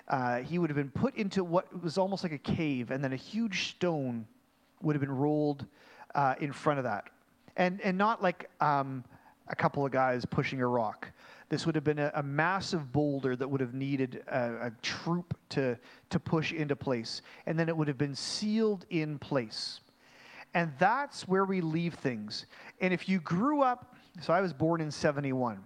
Uh, 0.08 0.38
he 0.38 0.58
would 0.58 0.70
have 0.70 0.76
been 0.76 0.90
put 0.90 1.16
into 1.16 1.42
what 1.42 1.82
was 1.82 1.98
almost 1.98 2.22
like 2.22 2.32
a 2.32 2.38
cave, 2.38 2.90
and 2.90 3.02
then 3.02 3.12
a 3.12 3.16
huge 3.16 3.70
stone 3.70 4.26
would 4.80 4.94
have 4.94 5.00
been 5.00 5.10
rolled 5.10 5.66
uh, 6.14 6.34
in 6.40 6.52
front 6.52 6.78
of 6.78 6.84
that. 6.84 7.04
And, 7.56 7.80
and 7.82 7.96
not 7.98 8.22
like 8.22 8.50
um, 8.60 9.04
a 9.48 9.56
couple 9.56 9.84
of 9.84 9.92
guys 9.92 10.24
pushing 10.24 10.60
a 10.60 10.66
rock. 10.66 11.08
This 11.52 11.66
would 11.66 11.74
have 11.74 11.84
been 11.84 11.98
a, 11.98 12.10
a 12.14 12.22
massive 12.22 12.92
boulder 12.92 13.36
that 13.36 13.46
would 13.46 13.60
have 13.60 13.74
needed 13.74 14.22
a, 14.26 14.68
a 14.68 14.72
troop 14.80 15.36
to, 15.50 15.78
to 16.08 16.18
push 16.18 16.50
into 16.50 16.74
place. 16.74 17.20
And 17.44 17.58
then 17.58 17.68
it 17.68 17.76
would 17.76 17.88
have 17.88 17.98
been 17.98 18.14
sealed 18.14 18.86
in 18.88 19.18
place. 19.18 19.80
And 20.54 20.72
that's 20.78 21.28
where 21.28 21.44
we 21.44 21.60
leave 21.60 21.92
things. 21.92 22.46
And 22.80 22.94
if 22.94 23.06
you 23.06 23.20
grew 23.20 23.60
up, 23.60 23.94
so 24.22 24.32
I 24.32 24.40
was 24.40 24.54
born 24.54 24.80
in 24.80 24.90
71. 24.90 25.62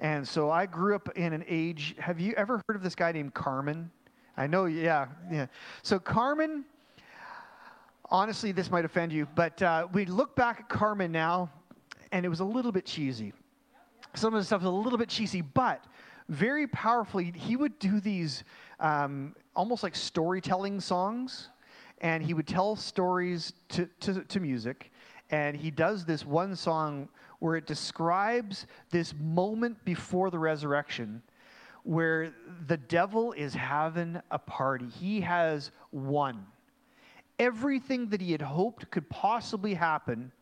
And 0.00 0.26
so 0.26 0.50
I 0.50 0.64
grew 0.64 0.94
up 0.94 1.10
in 1.16 1.34
an 1.34 1.44
age. 1.46 1.96
Have 1.98 2.18
you 2.18 2.32
ever 2.32 2.62
heard 2.66 2.74
of 2.74 2.82
this 2.82 2.94
guy 2.94 3.12
named 3.12 3.34
Carmen? 3.34 3.90
I 4.38 4.46
know, 4.46 4.64
yeah, 4.64 5.08
yeah. 5.30 5.48
So 5.82 5.98
Carmen, 5.98 6.64
honestly, 8.08 8.52
this 8.52 8.70
might 8.70 8.86
offend 8.86 9.12
you, 9.12 9.28
but 9.34 9.60
uh, 9.60 9.86
we 9.92 10.06
look 10.06 10.34
back 10.34 10.60
at 10.60 10.70
Carmen 10.70 11.12
now, 11.12 11.50
and 12.10 12.24
it 12.24 12.30
was 12.30 12.40
a 12.40 12.44
little 12.46 12.72
bit 12.72 12.86
cheesy. 12.86 13.34
Some 14.16 14.34
of 14.34 14.40
the 14.40 14.44
stuff 14.44 14.62
is 14.62 14.66
a 14.66 14.70
little 14.70 14.98
bit 14.98 15.08
cheesy, 15.08 15.42
but 15.42 15.84
very 16.28 16.66
powerfully, 16.66 17.32
he 17.36 17.54
would 17.56 17.78
do 17.78 18.00
these 18.00 18.44
um, 18.80 19.34
almost 19.54 19.82
like 19.82 19.94
storytelling 19.94 20.80
songs 20.80 21.50
and 22.00 22.22
he 22.22 22.34
would 22.34 22.46
tell 22.46 22.76
stories 22.76 23.52
to, 23.68 23.88
to, 24.00 24.22
to 24.24 24.40
music. 24.40 24.90
And 25.30 25.56
he 25.56 25.70
does 25.70 26.04
this 26.04 26.24
one 26.24 26.56
song 26.56 27.08
where 27.38 27.56
it 27.56 27.66
describes 27.66 28.66
this 28.90 29.14
moment 29.20 29.84
before 29.84 30.30
the 30.30 30.38
resurrection 30.38 31.22
where 31.82 32.34
the 32.66 32.76
devil 32.76 33.32
is 33.32 33.54
having 33.54 34.20
a 34.30 34.38
party. 34.38 34.88
He 34.88 35.20
has 35.20 35.70
won. 35.92 36.44
Everything 37.38 38.08
that 38.08 38.20
he 38.20 38.32
had 38.32 38.42
hoped 38.42 38.90
could 38.90 39.08
possibly 39.08 39.74
happen 39.74 40.32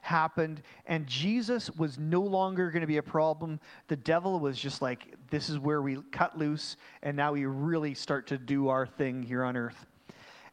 happened, 0.00 0.62
and 0.86 1.06
Jesus 1.06 1.70
was 1.70 1.98
no 1.98 2.20
longer 2.20 2.70
going 2.70 2.80
to 2.80 2.86
be 2.86 2.96
a 2.98 3.02
problem. 3.02 3.60
The 3.88 3.96
devil 3.96 4.40
was 4.40 4.58
just 4.58 4.82
like, 4.82 5.14
this 5.30 5.48
is 5.48 5.58
where 5.58 5.82
we 5.82 5.98
cut 6.10 6.36
loose, 6.36 6.76
and 7.02 7.16
now 7.16 7.32
we 7.32 7.44
really 7.44 7.94
start 7.94 8.26
to 8.28 8.38
do 8.38 8.68
our 8.68 8.86
thing 8.86 9.22
here 9.22 9.44
on 9.44 9.56
earth. 9.56 9.86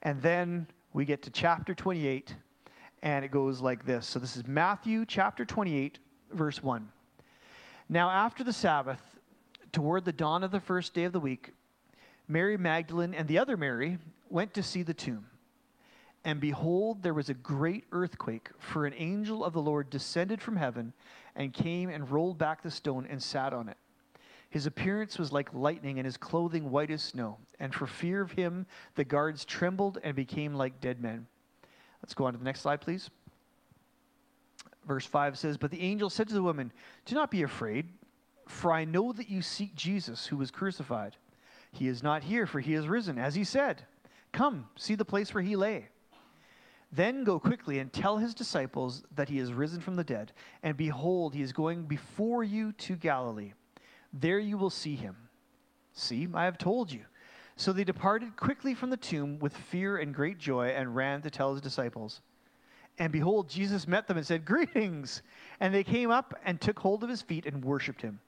And 0.04 0.22
then 0.22 0.68
we 0.94 1.06
get 1.06 1.22
to 1.24 1.30
chapter 1.30 1.74
28, 1.74 2.36
and 3.04 3.26
it 3.26 3.32
goes 3.32 3.62
like 3.62 3.86
this. 3.86 4.06
So 4.06 4.20
this 4.20 4.38
is 4.38 4.48
Matthew 4.48 5.06
chapter 5.06 5.46
28, 5.46 6.00
verse 6.32 6.62
1. 6.62 6.88
Now, 7.90 8.10
after 8.10 8.44
the 8.44 8.54
Sabbath, 8.54 9.02
toward 9.72 10.06
the 10.06 10.12
dawn 10.12 10.44
of 10.44 10.52
the 10.52 10.60
first 10.60 10.94
day 10.94 11.06
of 11.06 11.14
the 11.14 11.20
week, 11.20 11.52
Mary 12.28 12.58
Magdalene 12.58 13.14
and 13.14 13.28
the 13.28 13.38
other 13.38 13.56
Mary 13.56 13.98
went 14.30 14.54
to 14.56 14.64
see 14.64 14.84
the 14.84 14.94
tomb. 14.94 15.26
And 16.24 16.42
behold, 16.42 17.04
there 17.04 17.14
was 17.14 17.30
a 17.30 17.34
great 17.34 17.86
earthquake, 17.92 18.50
for 18.60 18.86
an 18.86 18.94
angel 18.98 19.46
of 19.46 19.54
the 19.54 19.62
Lord 19.62 19.90
descended 19.90 20.42
from 20.42 20.58
heaven 20.58 20.94
and 21.36 21.54
came 21.54 21.90
and 21.90 22.10
rolled 22.10 22.38
back 22.38 22.62
the 22.62 22.72
stone 22.72 23.08
and 23.10 23.22
sat 23.22 23.54
on 23.54 23.70
it. 23.70 23.78
His 24.50 24.66
appearance 24.66 25.20
was 25.20 25.32
like 25.32 25.54
lightning, 25.54 26.00
and 26.00 26.06
his 26.06 26.18
clothing 26.18 26.72
white 26.72 26.92
as 26.92 27.04
snow. 27.04 27.38
And 27.60 27.74
for 27.74 27.86
fear 27.86 28.22
of 28.22 28.32
him, 28.32 28.66
the 28.96 29.04
guards 29.04 29.46
trembled 29.46 30.00
and 30.04 30.16
became 30.16 30.54
like 30.54 30.80
dead 30.82 31.02
men. 31.02 31.28
Let's 32.02 32.14
go 32.14 32.26
on 32.26 32.34
to 32.34 32.40
the 32.40 32.46
next 32.46 32.62
slide, 32.62 32.82
please. 32.82 33.10
Verse 34.88 35.06
5 35.06 35.38
says, 35.38 35.58
But 35.58 35.72
the 35.72 35.82
angel 35.82 36.10
said 36.10 36.30
to 36.30 36.34
the 36.34 36.44
woman, 36.44 36.72
Do 37.06 37.16
not 37.16 37.30
be 37.30 37.44
afraid, 37.44 37.90
for 38.48 38.72
I 38.72 38.86
know 38.86 39.12
that 39.12 39.30
you 39.30 39.42
seek 39.42 39.76
Jesus 39.76 40.28
who 40.28 40.38
was 40.38 40.50
crucified. 40.50 41.18
He 41.72 41.88
is 41.88 42.02
not 42.02 42.24
here, 42.24 42.46
for 42.46 42.62
he 42.62 42.74
is 42.74 42.88
risen, 42.88 43.18
as 43.18 43.36
he 43.36 43.44
said. 43.44 43.84
Come, 44.32 44.70
see 44.78 44.96
the 44.96 45.06
place 45.06 45.34
where 45.34 45.44
he 45.44 45.56
lay. 45.58 45.90
Then 46.92 47.24
go 47.24 47.40
quickly 47.40 47.80
and 47.80 47.92
tell 47.92 48.18
his 48.18 48.34
disciples 48.34 49.04
that 49.16 49.30
he 49.30 49.40
is 49.40 49.52
risen 49.52 49.82
from 49.82 49.96
the 49.96 50.04
dead. 50.04 50.32
And 50.64 50.78
behold, 50.78 51.34
he 51.34 51.42
is 51.42 51.52
going 51.52 51.84
before 51.84 52.44
you 52.44 52.72
to 52.74 52.96
Galilee. 52.96 53.54
There 54.14 54.40
you 54.40 54.58
will 54.58 54.70
see 54.70 54.96
him. 54.96 55.16
See, 55.94 56.28
I 56.34 56.46
have 56.46 56.58
told 56.58 56.92
you. 56.92 57.02
So 57.58 57.74
they 57.74 57.84
departed 57.84 58.38
quickly 58.38 58.74
from 58.74 58.90
the 58.90 58.98
tomb 58.98 59.40
with 59.40 59.56
fear 59.56 59.98
and 59.98 60.14
great 60.14 60.38
joy 60.38 60.68
and 60.70 60.96
ran 60.96 61.22
to 61.24 61.30
tell 61.30 61.54
his 61.54 61.62
disciples. 61.62 62.22
And 63.00 63.12
behold, 63.12 63.50
Jesus 63.50 63.88
met 63.88 64.08
them 64.08 64.18
and 64.18 64.26
said, 64.26 64.46
Greetings! 64.46 65.22
And 65.60 65.74
they 65.74 65.84
came 65.84 66.10
up 66.10 66.40
and 66.46 66.62
took 66.62 66.80
hold 66.80 67.04
of 67.04 67.10
his 67.10 67.22
feet 67.22 67.46
and 67.46 67.66
worshipped 67.66 68.02
him. 68.02 68.20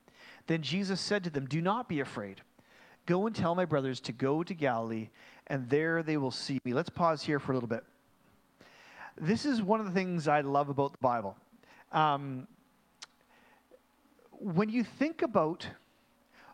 Then 0.48 0.62
Jesus 0.62 1.00
said 1.00 1.24
to 1.24 1.30
them, 1.30 1.46
Do 1.46 1.62
not 1.62 1.88
be 1.88 2.00
afraid. 2.00 2.42
Go 3.06 3.25
and 3.25 3.36
tell 3.36 3.56
my 3.56 3.66
brothers 3.66 4.00
to 4.01 4.12
go 4.12 4.44
to 4.44 4.54
Galilee, 4.54 5.10
and 5.48 5.70
there 5.70 6.04
they 6.04 6.18
will 6.18 6.32
see 6.32 6.60
me. 6.63 6.74
Let's 6.74 6.89
pause 6.89 7.24
here 7.24 7.39
for 7.39 7.51
a 7.51 7.56
little 7.56 7.70
bit. 7.70 7.84
This 9.22 9.46
is 9.46 9.62
one 9.62 9.82
of 9.82 9.86
the 9.86 9.92
things 9.92 10.30
I 10.30 10.40
love 10.40 10.70
about 10.70 10.94
the 10.94 10.98
Bible. 11.00 11.36
Um, 11.92 12.48
when 14.32 14.70
you 14.70 14.86
think 14.86 15.24
about, 15.24 15.68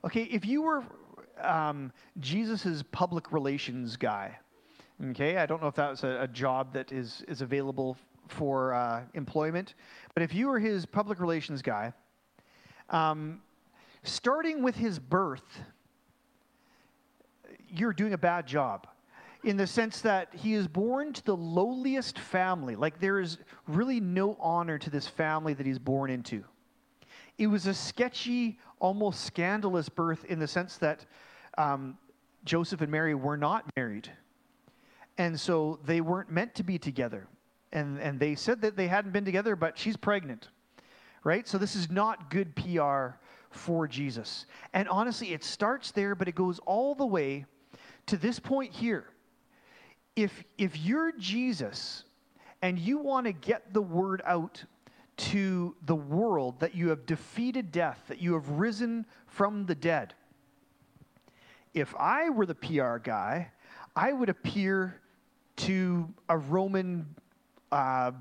okay, 0.04 0.24
if 0.24 0.48
you 0.48 0.64
were 0.64 0.84
um, 1.42 1.92
Jesus' 2.20 2.84
public 2.92 3.32
relations 3.32 3.98
guy, 3.98 4.40
okay, 5.12 5.38
I 5.38 5.46
don't 5.46 5.62
know 5.62 5.68
if 5.68 5.76
that 5.76 5.92
was 5.92 6.04
a, 6.04 6.22
a 6.22 6.28
job 6.28 6.74
that 6.74 6.92
is, 6.92 7.24
is 7.28 7.42
available 7.42 7.98
for 8.30 8.74
uh, 8.74 9.04
employment, 9.14 9.76
but 10.16 10.24
if 10.24 10.34
you 10.34 10.48
were 10.48 10.58
his 10.58 10.88
public 10.88 11.20
relations 11.20 11.62
guy, 11.62 11.94
um, 12.90 13.42
starting 14.02 14.64
with 14.64 14.76
his 14.76 14.98
birth, 14.98 15.62
you're 17.70 17.94
doing 17.94 18.14
a 18.14 18.18
bad 18.18 18.48
job 18.48 18.88
in 19.46 19.58
the 19.58 19.68
sense 19.68 20.02
that 20.02 20.34
he 20.34 20.56
is 20.56 20.68
born 20.68 21.14
to 21.14 21.24
the 21.24 21.36
lowliest 21.36 22.18
family. 22.18 22.75
Like 22.75 23.00
there 23.00 23.20
is 23.20 23.38
really 23.68 24.00
no 24.00 24.36
honor 24.40 24.80
to 24.80 24.90
this 24.90 25.08
family 25.08 25.54
that 25.54 25.68
he's 25.68 25.78
born 25.78 26.10
into. 26.10 26.44
It 27.38 27.46
was 27.46 27.68
a 27.68 27.74
sketchy, 27.74 28.58
almost 28.80 29.24
scandalous 29.24 29.88
birth 29.88 30.25
in 30.25 30.40
the 30.40 30.48
sense 30.48 30.78
that 30.78 31.06
um, 31.60 31.96
Joseph 32.44 32.82
and 32.82 32.92
Mary 32.92 33.14
were 33.14 33.38
not 33.38 33.66
married. 33.78 34.10
And 35.20 35.40
so 35.40 35.80
they 35.86 36.02
weren't 36.02 36.32
meant 36.32 36.56
to 36.56 36.64
be 36.64 36.80
together. 36.80 37.28
And, 37.72 38.00
and 38.00 38.20
they 38.20 38.34
said 38.34 38.62
that 38.62 38.75
they 38.75 38.88
hadn't 38.88 39.12
been 39.12 39.25
together, 39.25 39.56
but 39.56 39.78
she's 39.78 39.96
pregnant, 39.96 40.50
right? 41.24 41.48
So 41.48 41.60
this 41.60 41.75
is 41.75 41.92
not 41.92 42.32
good 42.32 42.56
PR 42.56 43.10
for 43.52 43.88
Jesus. 43.88 44.48
And 44.74 44.90
honestly, 44.90 45.34
it 45.34 45.44
starts 45.44 45.92
there, 45.92 46.16
but 46.16 46.28
it 46.28 46.34
goes 46.34 46.60
all 46.66 46.96
the 46.96 47.06
way 47.06 47.46
to 48.08 48.18
this 48.18 48.40
point 48.40 48.74
here 48.74 49.06
if, 50.16 50.44
if 50.58 50.78
you're 50.78 51.12
Jesus 51.12 52.04
and 52.62 52.80
you 52.80 52.98
want 52.98 53.26
to 53.28 53.34
get 53.34 53.74
the 53.74 53.82
word 53.82 54.22
out 54.26 54.64
to 55.18 55.76
the 55.86 55.96
world 55.96 56.60
that 56.60 56.76
you 56.76 56.90
have 56.90 57.06
defeated 57.06 57.72
death, 57.72 58.00
that 58.08 58.22
you 58.22 58.34
have 58.34 58.50
risen 58.50 59.06
from 59.28 59.66
the 59.66 59.76
dead, 59.76 60.14
if 61.74 61.94
I 61.98 62.30
were 62.30 62.46
the 62.46 62.56
PR 62.56 62.98
guy, 62.98 63.52
I 63.96 64.14
would 64.14 64.30
appear 64.30 65.02
to 65.58 66.08
a 66.30 66.38
Roman, 66.38 67.06
uh, 67.72 68.12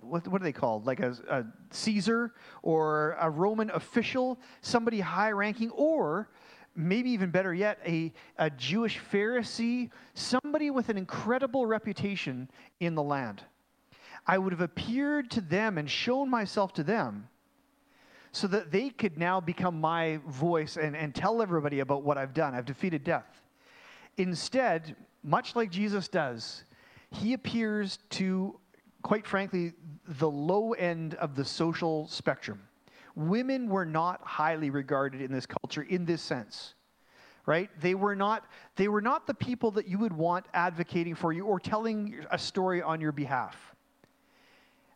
what, 0.00 0.26
what 0.28 0.40
are 0.40 0.44
they 0.44 0.52
called? 0.52 0.86
Like 0.86 1.00
a, 1.00 1.16
a 1.28 1.44
Caesar 1.70 2.34
or 2.62 3.16
a 3.20 3.28
Roman 3.28 3.70
official, 3.70 4.38
somebody 4.60 5.00
high 5.00 5.32
ranking, 5.32 5.70
or 5.70 6.30
maybe 6.78 7.10
even 7.10 7.30
better 7.30 7.52
yet, 7.52 7.80
a, 7.84 8.12
a 8.38 8.48
Jewish 8.50 9.00
Pharisee, 9.12 9.90
somebody 10.14 10.70
with 10.70 10.88
an 10.88 10.96
incredible 10.96 11.66
reputation 11.66 12.48
in 12.78 12.94
the 12.94 13.02
land. 13.02 13.42
I 14.26 14.38
would 14.38 14.52
have 14.52 14.60
appeared 14.60 15.30
to 15.32 15.40
them 15.40 15.76
and 15.76 15.90
shown 15.90 16.30
myself 16.30 16.72
to 16.74 16.84
them 16.84 17.28
so 18.30 18.46
that 18.46 18.70
they 18.70 18.90
could 18.90 19.18
now 19.18 19.40
become 19.40 19.80
my 19.80 20.20
voice 20.28 20.76
and, 20.76 20.94
and 20.96 21.14
tell 21.14 21.42
everybody 21.42 21.80
about 21.80 22.04
what 22.04 22.16
I've 22.16 22.34
done. 22.34 22.54
I've 22.54 22.66
defeated 22.66 23.02
death. 23.02 23.42
Instead, 24.16 24.94
much 25.24 25.56
like 25.56 25.70
Jesus 25.70 26.06
does, 26.06 26.62
he 27.10 27.32
appears 27.32 27.98
to, 28.10 28.58
quite 29.02 29.26
frankly, 29.26 29.72
the 30.06 30.30
low 30.30 30.74
end 30.74 31.14
of 31.14 31.34
the 31.34 31.44
social 31.44 32.06
spectrum 32.06 32.67
women 33.18 33.68
were 33.68 33.84
not 33.84 34.20
highly 34.22 34.70
regarded 34.70 35.20
in 35.20 35.32
this 35.32 35.46
culture 35.46 35.82
in 35.82 36.04
this 36.04 36.22
sense 36.22 36.74
right? 37.48 37.70
They 37.80 37.94
were 37.94 38.14
not 38.14 38.44
they 38.76 38.88
were 38.88 39.00
not 39.00 39.26
the 39.26 39.32
people 39.32 39.70
that 39.70 39.88
you 39.88 39.98
would 39.98 40.12
want 40.12 40.44
advocating 40.52 41.14
for 41.14 41.32
you 41.32 41.46
or 41.46 41.58
telling 41.58 42.26
a 42.30 42.36
story 42.36 42.82
on 42.82 43.00
your 43.00 43.10
behalf. 43.10 43.56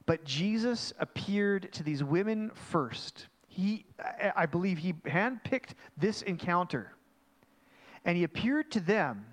But 0.04 0.24
jesus 0.24 0.92
appeared 1.00 1.72
to 1.72 1.82
these 1.82 2.04
women 2.04 2.50
first. 2.54 3.26
He 3.48 3.86
i 4.36 4.44
believe 4.44 4.76
he 4.76 4.92
handpicked 4.92 5.70
this 5.96 6.20
encounter 6.22 6.92
and 8.04 8.18
he 8.18 8.24
appeared 8.24 8.70
to 8.72 8.80
them 8.80 9.24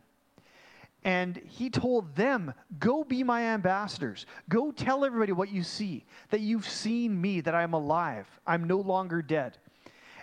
and 1.04 1.38
he 1.46 1.70
told 1.70 2.16
them, 2.16 2.54
Go 2.80 3.04
be 3.04 3.24
my 3.24 3.44
ambassadors. 3.44 4.26
Go 4.50 4.72
tell 4.72 5.06
everybody 5.06 5.32
what 5.32 5.50
you 5.50 5.64
see, 5.64 6.06
that 6.30 6.42
you've 6.42 6.68
seen 6.68 7.20
me, 7.20 7.42
that 7.42 7.56
I'm 7.56 7.74
alive. 7.74 8.28
I'm 8.46 8.66
no 8.66 8.78
longer 8.78 9.22
dead. 9.22 9.58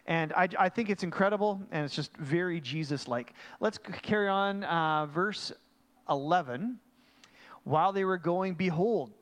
And 0.06 0.32
I, 0.34 0.48
I 0.58 0.68
think 0.68 0.88
it's 0.90 1.02
incredible, 1.02 1.60
and 1.72 1.84
it's 1.84 1.94
just 1.94 2.16
very 2.16 2.60
Jesus 2.60 3.08
like. 3.08 3.32
Let's 3.58 3.78
carry 3.78 4.28
on. 4.28 4.62
Uh, 4.64 5.06
verse 5.06 5.52
11. 6.08 6.78
While 7.64 7.92
they 7.92 8.04
were 8.04 8.18
going, 8.18 8.54
behold, 8.54 9.12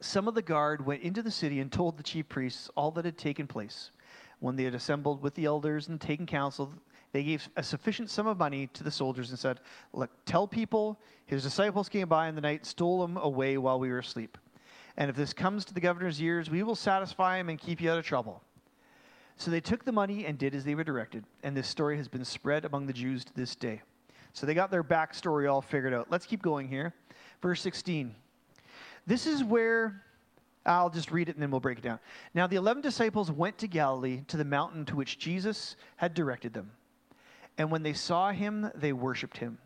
some 0.00 0.26
of 0.26 0.34
the 0.34 0.42
guard 0.42 0.84
went 0.84 1.02
into 1.02 1.22
the 1.22 1.30
city 1.30 1.60
and 1.60 1.70
told 1.70 1.96
the 1.96 2.02
chief 2.02 2.28
priests 2.28 2.68
all 2.76 2.90
that 2.92 3.04
had 3.04 3.16
taken 3.16 3.46
place. 3.46 3.92
When 4.40 4.56
they 4.56 4.64
had 4.64 4.74
assembled 4.74 5.22
with 5.22 5.34
the 5.34 5.44
elders 5.44 5.86
and 5.86 6.00
taken 6.00 6.26
counsel, 6.26 6.72
they 7.12 7.22
gave 7.22 7.48
a 7.56 7.62
sufficient 7.62 8.10
sum 8.10 8.26
of 8.26 8.38
money 8.38 8.68
to 8.72 8.82
the 8.82 8.90
soldiers 8.90 9.30
and 9.30 9.38
said, 9.38 9.60
Look, 9.92 10.10
tell 10.24 10.48
people 10.48 10.98
his 11.26 11.42
disciples 11.42 11.88
came 11.88 12.08
by 12.08 12.28
in 12.28 12.34
the 12.34 12.40
night, 12.40 12.64
stole 12.64 13.04
him 13.04 13.18
away 13.18 13.58
while 13.58 13.78
we 13.78 13.90
were 13.90 13.98
asleep. 13.98 14.38
And 14.96 15.10
if 15.10 15.16
this 15.16 15.32
comes 15.32 15.64
to 15.66 15.74
the 15.74 15.80
governor's 15.80 16.20
ears, 16.20 16.50
we 16.50 16.62
will 16.62 16.74
satisfy 16.74 17.38
him 17.38 17.48
and 17.48 17.58
keep 17.58 17.80
you 17.80 17.90
out 17.90 17.98
of 17.98 18.04
trouble. 18.04 18.42
So 19.36 19.50
they 19.50 19.60
took 19.60 19.84
the 19.84 19.92
money 19.92 20.26
and 20.26 20.38
did 20.38 20.54
as 20.54 20.64
they 20.64 20.74
were 20.74 20.84
directed. 20.84 21.24
And 21.42 21.56
this 21.56 21.68
story 21.68 21.96
has 21.96 22.08
been 22.08 22.24
spread 22.24 22.64
among 22.64 22.86
the 22.86 22.92
Jews 22.92 23.24
to 23.24 23.34
this 23.34 23.54
day. 23.54 23.82
So 24.32 24.46
they 24.46 24.54
got 24.54 24.70
their 24.70 24.84
backstory 24.84 25.50
all 25.50 25.62
figured 25.62 25.92
out. 25.92 26.08
Let's 26.10 26.26
keep 26.26 26.42
going 26.42 26.68
here. 26.68 26.94
Verse 27.40 27.60
16. 27.60 28.14
This 29.06 29.26
is 29.26 29.42
where 29.42 30.02
I'll 30.64 30.90
just 30.90 31.10
read 31.10 31.28
it 31.28 31.34
and 31.34 31.42
then 31.42 31.50
we'll 31.50 31.60
break 31.60 31.78
it 31.78 31.84
down. 31.84 31.98
Now 32.34 32.46
the 32.46 32.56
11 32.56 32.82
disciples 32.82 33.30
went 33.30 33.58
to 33.58 33.66
Galilee 33.66 34.22
to 34.28 34.36
the 34.36 34.44
mountain 34.44 34.84
to 34.86 34.96
which 34.96 35.18
Jesus 35.18 35.76
had 35.96 36.14
directed 36.14 36.52
them. 36.54 36.70
And 37.58 37.70
when 37.70 37.82
they 37.82 37.92
saw 37.92 38.32
him, 38.32 38.70
they 38.74 38.92
worshiped 38.92 39.38
him. 39.38 39.58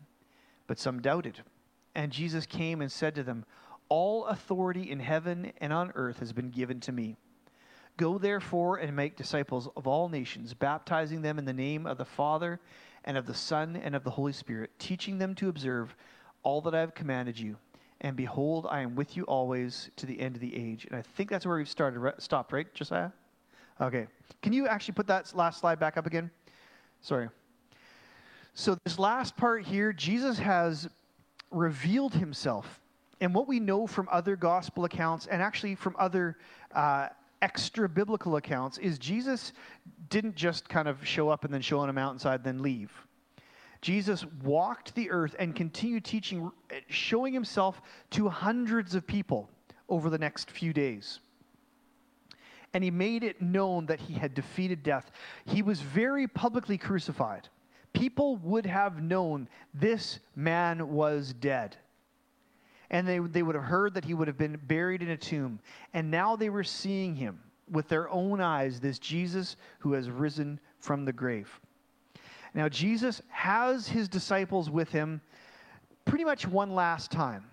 But 0.67 0.79
some 0.79 1.01
doubted. 1.01 1.41
And 1.95 2.11
Jesus 2.11 2.45
came 2.45 2.81
and 2.81 2.91
said 2.91 3.15
to 3.15 3.23
them, 3.23 3.45
All 3.89 4.25
authority 4.25 4.91
in 4.91 4.99
heaven 4.99 5.51
and 5.59 5.71
on 5.71 5.91
earth 5.95 6.19
has 6.19 6.33
been 6.33 6.49
given 6.49 6.79
to 6.81 6.91
me. 6.91 7.17
Go 7.97 8.19
therefore 8.19 8.77
and 8.77 8.95
make 8.95 9.15
disciples 9.15 9.67
of 9.75 9.87
all 9.87 10.07
nations, 10.07 10.53
baptizing 10.53 11.23
them 11.23 11.39
in 11.39 11.45
the 11.45 11.53
name 11.53 11.87
of 11.87 11.97
the 11.97 12.05
Father 12.05 12.59
and 13.05 13.17
of 13.17 13.25
the 13.25 13.33
Son 13.33 13.75
and 13.75 13.95
of 13.95 14.03
the 14.03 14.11
Holy 14.11 14.33
Spirit, 14.33 14.69
teaching 14.77 15.17
them 15.17 15.33
to 15.35 15.49
observe 15.49 15.95
all 16.43 16.61
that 16.61 16.75
I 16.75 16.81
have 16.81 16.93
commanded 16.93 17.39
you. 17.39 17.57
And 18.01 18.15
behold, 18.15 18.67
I 18.69 18.81
am 18.81 18.95
with 18.95 19.17
you 19.17 19.23
always 19.23 19.89
to 19.95 20.05
the 20.05 20.19
end 20.19 20.35
of 20.35 20.41
the 20.41 20.55
age. 20.55 20.85
And 20.85 20.95
I 20.95 21.01
think 21.01 21.31
that's 21.31 21.45
where 21.45 21.57
we've 21.57 21.67
started, 21.67 21.99
right? 21.99 22.21
stopped, 22.21 22.51
right, 22.51 22.71
Josiah? 22.75 23.09
Okay. 23.81 24.05
Can 24.43 24.53
you 24.53 24.67
actually 24.67 24.93
put 24.93 25.07
that 25.07 25.35
last 25.35 25.59
slide 25.59 25.79
back 25.79 25.97
up 25.97 26.05
again? 26.05 26.29
Sorry. 27.01 27.29
So, 28.59 28.75
this 28.83 28.97
last 28.97 29.37
part 29.37 29.63
here, 29.63 29.93
Jesus 29.93 30.39
has 30.39 30.89
revealed 31.51 32.15
himself. 32.15 32.81
And 33.21 33.31
what 33.31 33.47
we 33.47 33.59
know 33.59 33.85
from 33.85 34.09
other 34.11 34.35
gospel 34.35 34.85
accounts 34.85 35.27
and 35.27 35.43
actually 35.43 35.75
from 35.75 35.95
other 35.99 36.37
uh, 36.73 37.09
extra 37.43 37.87
biblical 37.87 38.37
accounts 38.37 38.79
is 38.79 38.97
Jesus 38.97 39.53
didn't 40.09 40.35
just 40.35 40.67
kind 40.69 40.87
of 40.87 41.05
show 41.05 41.29
up 41.29 41.45
and 41.45 41.53
then 41.53 41.61
show 41.61 41.77
on 41.77 41.89
a 41.89 41.93
mountainside, 41.93 42.39
and 42.39 42.45
then 42.45 42.63
leave. 42.63 42.91
Jesus 43.83 44.25
walked 44.43 44.95
the 44.95 45.11
earth 45.11 45.35
and 45.37 45.55
continued 45.55 46.03
teaching, 46.03 46.51
showing 46.89 47.33
himself 47.33 47.79
to 48.09 48.27
hundreds 48.27 48.95
of 48.95 49.05
people 49.05 49.51
over 49.87 50.09
the 50.09 50.17
next 50.17 50.49
few 50.49 50.73
days. 50.73 51.19
And 52.73 52.83
he 52.83 52.89
made 52.89 53.23
it 53.23 53.39
known 53.39 53.85
that 53.85 53.99
he 53.99 54.15
had 54.15 54.33
defeated 54.33 54.81
death. 54.81 55.11
He 55.45 55.61
was 55.61 55.79
very 55.79 56.27
publicly 56.27 56.79
crucified. 56.79 57.49
People 57.97 58.35
would 58.37 58.65
have 58.67 59.01
known 59.01 59.49
this 59.73 60.19
man 60.35 60.89
was 60.89 61.33
dead. 61.33 61.75
And 62.91 63.07
they, 63.07 63.17
they 63.17 63.41
would 63.41 63.55
have 63.55 63.63
heard 63.63 63.95
that 63.95 64.05
he 64.05 64.13
would 64.13 64.27
have 64.27 64.37
been 64.37 64.59
buried 64.67 65.01
in 65.01 65.09
a 65.09 65.17
tomb. 65.17 65.59
And 65.93 66.11
now 66.11 66.35
they 66.35 66.49
were 66.49 66.63
seeing 66.63 67.15
him 67.15 67.39
with 67.71 67.87
their 67.87 68.07
own 68.09 68.39
eyes, 68.39 68.79
this 68.79 68.99
Jesus 68.99 69.57
who 69.79 69.93
has 69.93 70.11
risen 70.11 70.59
from 70.79 71.05
the 71.05 71.11
grave. 71.11 71.59
Now, 72.53 72.69
Jesus 72.69 73.21
has 73.29 73.87
his 73.87 74.07
disciples 74.07 74.69
with 74.69 74.89
him 74.89 75.19
pretty 76.05 76.23
much 76.23 76.47
one 76.47 76.75
last 76.75 77.11
time. 77.11 77.43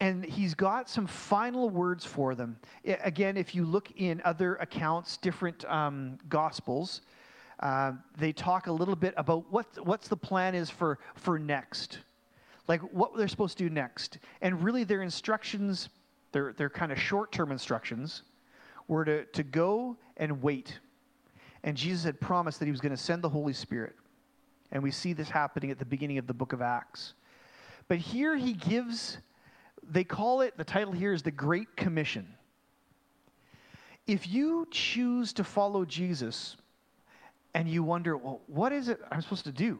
And 0.00 0.24
he's 0.24 0.54
got 0.54 0.90
some 0.90 1.06
final 1.06 1.70
words 1.70 2.04
for 2.04 2.34
them. 2.34 2.58
Again, 2.84 3.36
if 3.36 3.54
you 3.54 3.64
look 3.64 3.92
in 3.96 4.20
other 4.24 4.56
accounts, 4.56 5.16
different 5.16 5.64
um, 5.66 6.18
gospels, 6.28 7.00
uh, 7.60 7.92
they 8.18 8.32
talk 8.32 8.66
a 8.66 8.72
little 8.72 8.96
bit 8.96 9.14
about 9.16 9.50
what 9.50 9.66
what's 9.84 10.08
the 10.08 10.16
plan 10.16 10.54
is 10.54 10.70
for 10.70 10.98
for 11.14 11.38
next, 11.38 11.98
like 12.68 12.80
what 12.92 13.16
they're 13.16 13.28
supposed 13.28 13.56
to 13.58 13.64
do 13.64 13.70
next. 13.70 14.18
And 14.42 14.62
really, 14.62 14.84
their 14.84 15.02
instructions, 15.02 15.88
they're 16.32 16.54
they're 16.56 16.70
kind 16.70 16.92
of 16.92 17.00
short 17.00 17.32
term 17.32 17.52
instructions, 17.52 18.22
were 18.88 19.04
to 19.04 19.24
to 19.24 19.42
go 19.42 19.96
and 20.16 20.42
wait 20.42 20.78
and 21.66 21.76
Jesus 21.76 22.04
had 22.04 22.20
promised 22.20 22.60
that 22.60 22.66
he 22.66 22.70
was 22.70 22.80
going 22.80 22.94
to 22.94 23.02
send 23.02 23.22
the 23.22 23.28
Holy 23.28 23.52
Spirit. 23.52 23.96
And 24.70 24.82
we 24.82 24.92
see 24.92 25.12
this 25.12 25.28
happening 25.28 25.72
at 25.72 25.80
the 25.80 25.84
beginning 25.84 26.16
of 26.16 26.28
the 26.28 26.32
book 26.32 26.52
of 26.52 26.62
Acts. 26.62 27.14
But 27.88 27.98
here 27.98 28.36
he 28.36 28.52
gives, 28.52 29.18
they 29.82 30.04
call 30.04 30.42
it, 30.42 30.56
the 30.56 30.64
title 30.64 30.92
here 30.92 31.12
is 31.12 31.22
the 31.22 31.32
Great 31.32 31.76
Commission. 31.76 32.28
If 34.06 34.28
you 34.28 34.68
choose 34.70 35.32
to 35.34 35.44
follow 35.44 35.84
Jesus 35.84 36.56
and 37.56 37.66
you 37.66 37.82
wonder, 37.82 38.18
well, 38.18 38.42
what 38.48 38.70
is 38.70 38.90
it 38.90 39.00
I'm 39.10 39.22
supposed 39.22 39.44
to 39.44 39.50
do? 39.50 39.78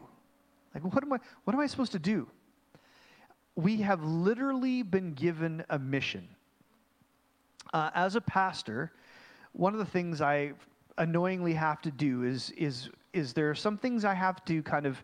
Like, 0.75 0.83
what 0.83 1.05
am 1.05 1.13
I, 1.13 1.19
what 1.45 1.53
am 1.53 1.61
I 1.61 1.67
supposed 1.67 1.93
to 1.93 1.99
do? 1.99 2.27
We 3.55 3.77
have 3.83 4.03
literally 4.03 4.83
been 4.83 5.13
given 5.13 5.63
a 5.69 5.79
mission. 5.79 6.27
Uh, 7.75 7.91
as 7.95 8.17
a 8.17 8.21
pastor, 8.23 8.93
one 9.53 9.75
of 9.75 9.79
the 9.79 9.85
things 9.85 10.23
I 10.23 10.55
annoyingly 10.97 11.53
have 11.53 11.83
to 11.83 11.91
do 11.91 12.23
is 12.23 12.49
is 12.57 12.89
is 13.13 13.35
there 13.35 13.51
are 13.51 13.55
some 13.55 13.77
things 13.77 14.07
I 14.07 14.15
have 14.15 14.43
to 14.47 14.63
kind 14.63 14.87
of 14.87 15.03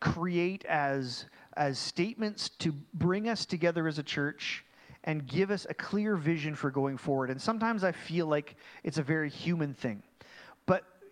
create 0.00 0.66
as 0.66 1.24
as 1.56 1.78
statements 1.78 2.50
to 2.58 2.72
bring 2.92 3.30
us 3.30 3.46
together 3.46 3.88
as 3.88 3.98
a 3.98 4.02
church 4.02 4.62
and 5.04 5.26
give 5.26 5.50
us 5.50 5.66
a 5.70 5.74
clear 5.74 6.16
vision 6.16 6.54
for 6.54 6.70
going 6.70 6.98
forward. 6.98 7.30
And 7.30 7.40
sometimes 7.40 7.82
I 7.82 7.92
feel 7.92 8.26
like 8.26 8.56
it's 8.84 8.98
a 8.98 9.02
very 9.02 9.30
human 9.30 9.72
thing. 9.72 10.02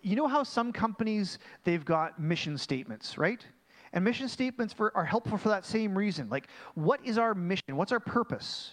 You 0.03 0.17
know 0.17 0.29
how 0.29 0.43
some 0.43 0.73
companies 0.73 1.39
they've 1.65 1.85
got 1.85 2.21
mission 2.21 2.57
statements, 2.57 3.19
right? 3.19 3.45
And 3.93 4.05
mission 4.05 4.29
statements 4.29 4.73
for, 4.73 4.97
are 4.97 5.05
helpful 5.05 5.39
for 5.39 5.49
that 5.49 5.65
same 5.65 5.97
reason. 5.97 6.29
Like, 6.29 6.49
what 6.75 7.01
is 7.05 7.19
our 7.19 7.35
mission? 7.35 7.77
What's 7.77 7.93
our 7.93 8.01
purpose? 8.01 8.73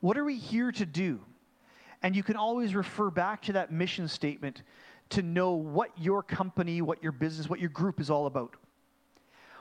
What 0.00 0.16
are 0.16 0.24
we 0.24 0.36
here 0.36 0.72
to 0.72 0.86
do? 0.86 1.20
And 2.02 2.14
you 2.14 2.22
can 2.22 2.36
always 2.36 2.74
refer 2.74 3.10
back 3.10 3.42
to 3.42 3.52
that 3.54 3.72
mission 3.72 4.06
statement 4.06 4.62
to 5.10 5.22
know 5.22 5.52
what 5.52 5.90
your 5.96 6.22
company, 6.22 6.82
what 6.82 7.02
your 7.02 7.12
business, 7.12 7.48
what 7.48 7.60
your 7.60 7.70
group 7.70 8.00
is 8.00 8.10
all 8.10 8.26
about. 8.26 8.56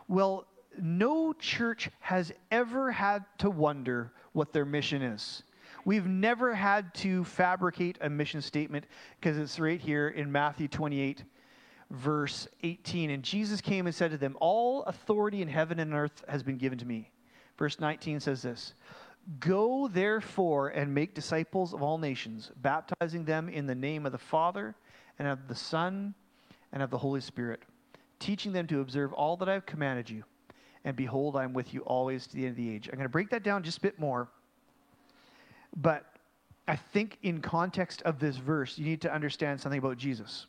Well, 0.08 0.46
no 0.80 1.34
church 1.34 1.90
has 2.00 2.32
ever 2.52 2.92
had 2.92 3.26
to 3.40 3.50
wonder 3.50 4.12
what 4.34 4.54
their 4.54 4.66
mission 4.66 5.02
is. 5.02 5.44
We've 5.86 6.08
never 6.08 6.56
had 6.56 6.94
to 6.96 7.24
fabricate 7.24 8.00
a 8.02 8.10
mission 8.10 8.42
statement 8.42 8.86
because 9.20 9.38
it's 9.38 9.60
right 9.60 9.80
here 9.80 10.10
in 10.10 10.32
Matthew 10.32 10.68
28, 10.68 11.24
verse 11.92 12.48
18. 12.64 13.12
And 13.12 13.22
Jesus 13.22 13.62
came 13.62 13.86
and 13.86 13.96
said 13.96 14.10
to 14.10 14.18
them, 14.18 14.36
All 14.42 14.82
authority 14.84 15.44
in 15.44 15.48
heaven 15.48 15.80
and 15.80 15.94
earth 15.94 16.24
has 16.28 16.42
been 16.42 16.58
given 16.58 16.80
to 16.80 16.86
me. 16.86 17.12
Verse 17.60 17.80
19 17.80 18.20
says 18.20 18.42
this 18.42 18.74
Go 19.40 19.88
therefore 19.88 20.70
and 20.70 20.94
make 20.94 21.14
disciples 21.14 21.72
of 21.72 21.84
all 21.84 22.00
nations, 22.00 22.52
baptizing 22.58 23.24
them 23.24 23.48
in 23.48 23.68
the 23.68 23.76
name 23.76 24.08
of 24.08 24.12
the 24.12 24.18
Father 24.18 24.76
and 25.20 25.28
of 25.28 25.48
the 25.48 25.56
Son 25.56 26.16
and 26.72 26.82
of 26.82 26.90
the 26.90 26.98
Holy 26.98 27.22
Spirit, 27.22 27.62
teaching 28.20 28.52
them 28.52 28.66
to 28.68 28.82
observe 28.82 29.14
all 29.14 29.38
that 29.38 29.48
I 29.48 29.54
have 29.54 29.68
commanded 29.68 30.10
you. 30.10 30.24
And 30.84 30.96
behold, 30.96 31.36
I 31.36 31.44
am 31.44 31.54
with 31.54 31.74
you 31.76 31.82
always 31.82 32.26
to 32.28 32.36
the 32.36 32.44
end 32.44 32.52
of 32.52 32.58
the 32.58 32.70
age. 32.70 32.88
I'm 32.88 32.96
going 32.96 33.06
to 33.06 33.10
break 33.10 33.30
that 33.30 33.44
down 33.44 33.62
just 33.62 33.78
a 33.78 33.82
bit 33.82 34.00
more. 34.00 34.30
But 35.76 36.06
I 36.68 36.76
think 36.76 37.18
in 37.24 37.42
context 37.42 38.02
of 38.04 38.20
this 38.20 38.38
verse, 38.38 38.78
you 38.78 38.86
need 38.86 39.02
to 39.02 39.14
understand 39.14 39.60
something 39.60 39.80
about 39.80 39.98
Jesus. 39.98 40.48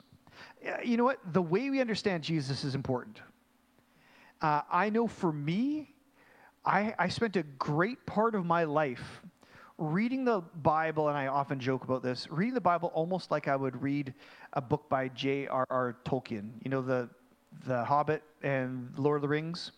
You 0.84 0.96
know 0.96 1.04
what? 1.04 1.18
The 1.32 1.42
way 1.42 1.70
we 1.70 1.80
understand 1.80 2.22
Jesus 2.22 2.64
is 2.64 2.74
important. 2.74 3.20
Uh, 4.40 4.62
I 4.70 4.90
know 4.90 5.06
for 5.06 5.32
me, 5.32 5.94
I, 6.64 6.94
I 6.98 7.08
spent 7.08 7.36
a 7.36 7.42
great 7.42 8.04
part 8.06 8.34
of 8.34 8.44
my 8.44 8.64
life 8.64 9.22
reading 9.78 10.24
the 10.24 10.40
Bible, 10.62 11.08
and 11.08 11.16
I 11.16 11.26
often 11.26 11.60
joke 11.60 11.84
about 11.84 12.02
this, 12.02 12.30
reading 12.30 12.54
the 12.54 12.60
Bible 12.60 12.90
almost 12.94 13.30
like 13.30 13.46
I 13.46 13.56
would 13.56 13.80
read 13.82 14.14
a 14.54 14.60
book 14.60 14.88
by 14.88 15.08
J.R.R. 15.08 15.96
Tolkien, 16.04 16.50
you 16.64 16.70
know, 16.70 16.80
the, 16.80 17.08
the 17.66 17.84
Hobbit 17.84 18.22
and 18.42 18.92
Lord 18.96 19.16
of 19.16 19.22
the 19.22 19.28
Rings. 19.28 19.72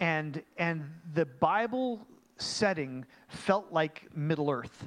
And, 0.00 0.42
and 0.58 0.84
the 1.14 1.26
Bible 1.26 2.06
setting 2.36 3.04
felt 3.28 3.72
like 3.72 4.08
Middle 4.14 4.50
Earth. 4.50 4.86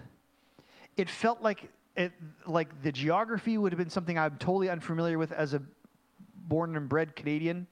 It 0.96 1.10
felt 1.10 1.42
like, 1.42 1.70
it, 1.96 2.12
like 2.46 2.82
the 2.82 2.92
geography 2.92 3.58
would 3.58 3.72
have 3.72 3.78
been 3.78 3.90
something 3.90 4.18
I'm 4.18 4.38
totally 4.38 4.70
unfamiliar 4.70 5.18
with 5.18 5.32
as 5.32 5.54
a 5.54 5.62
born 6.48 6.76
and 6.76 6.88
bred 6.88 7.16
Canadian. 7.16 7.68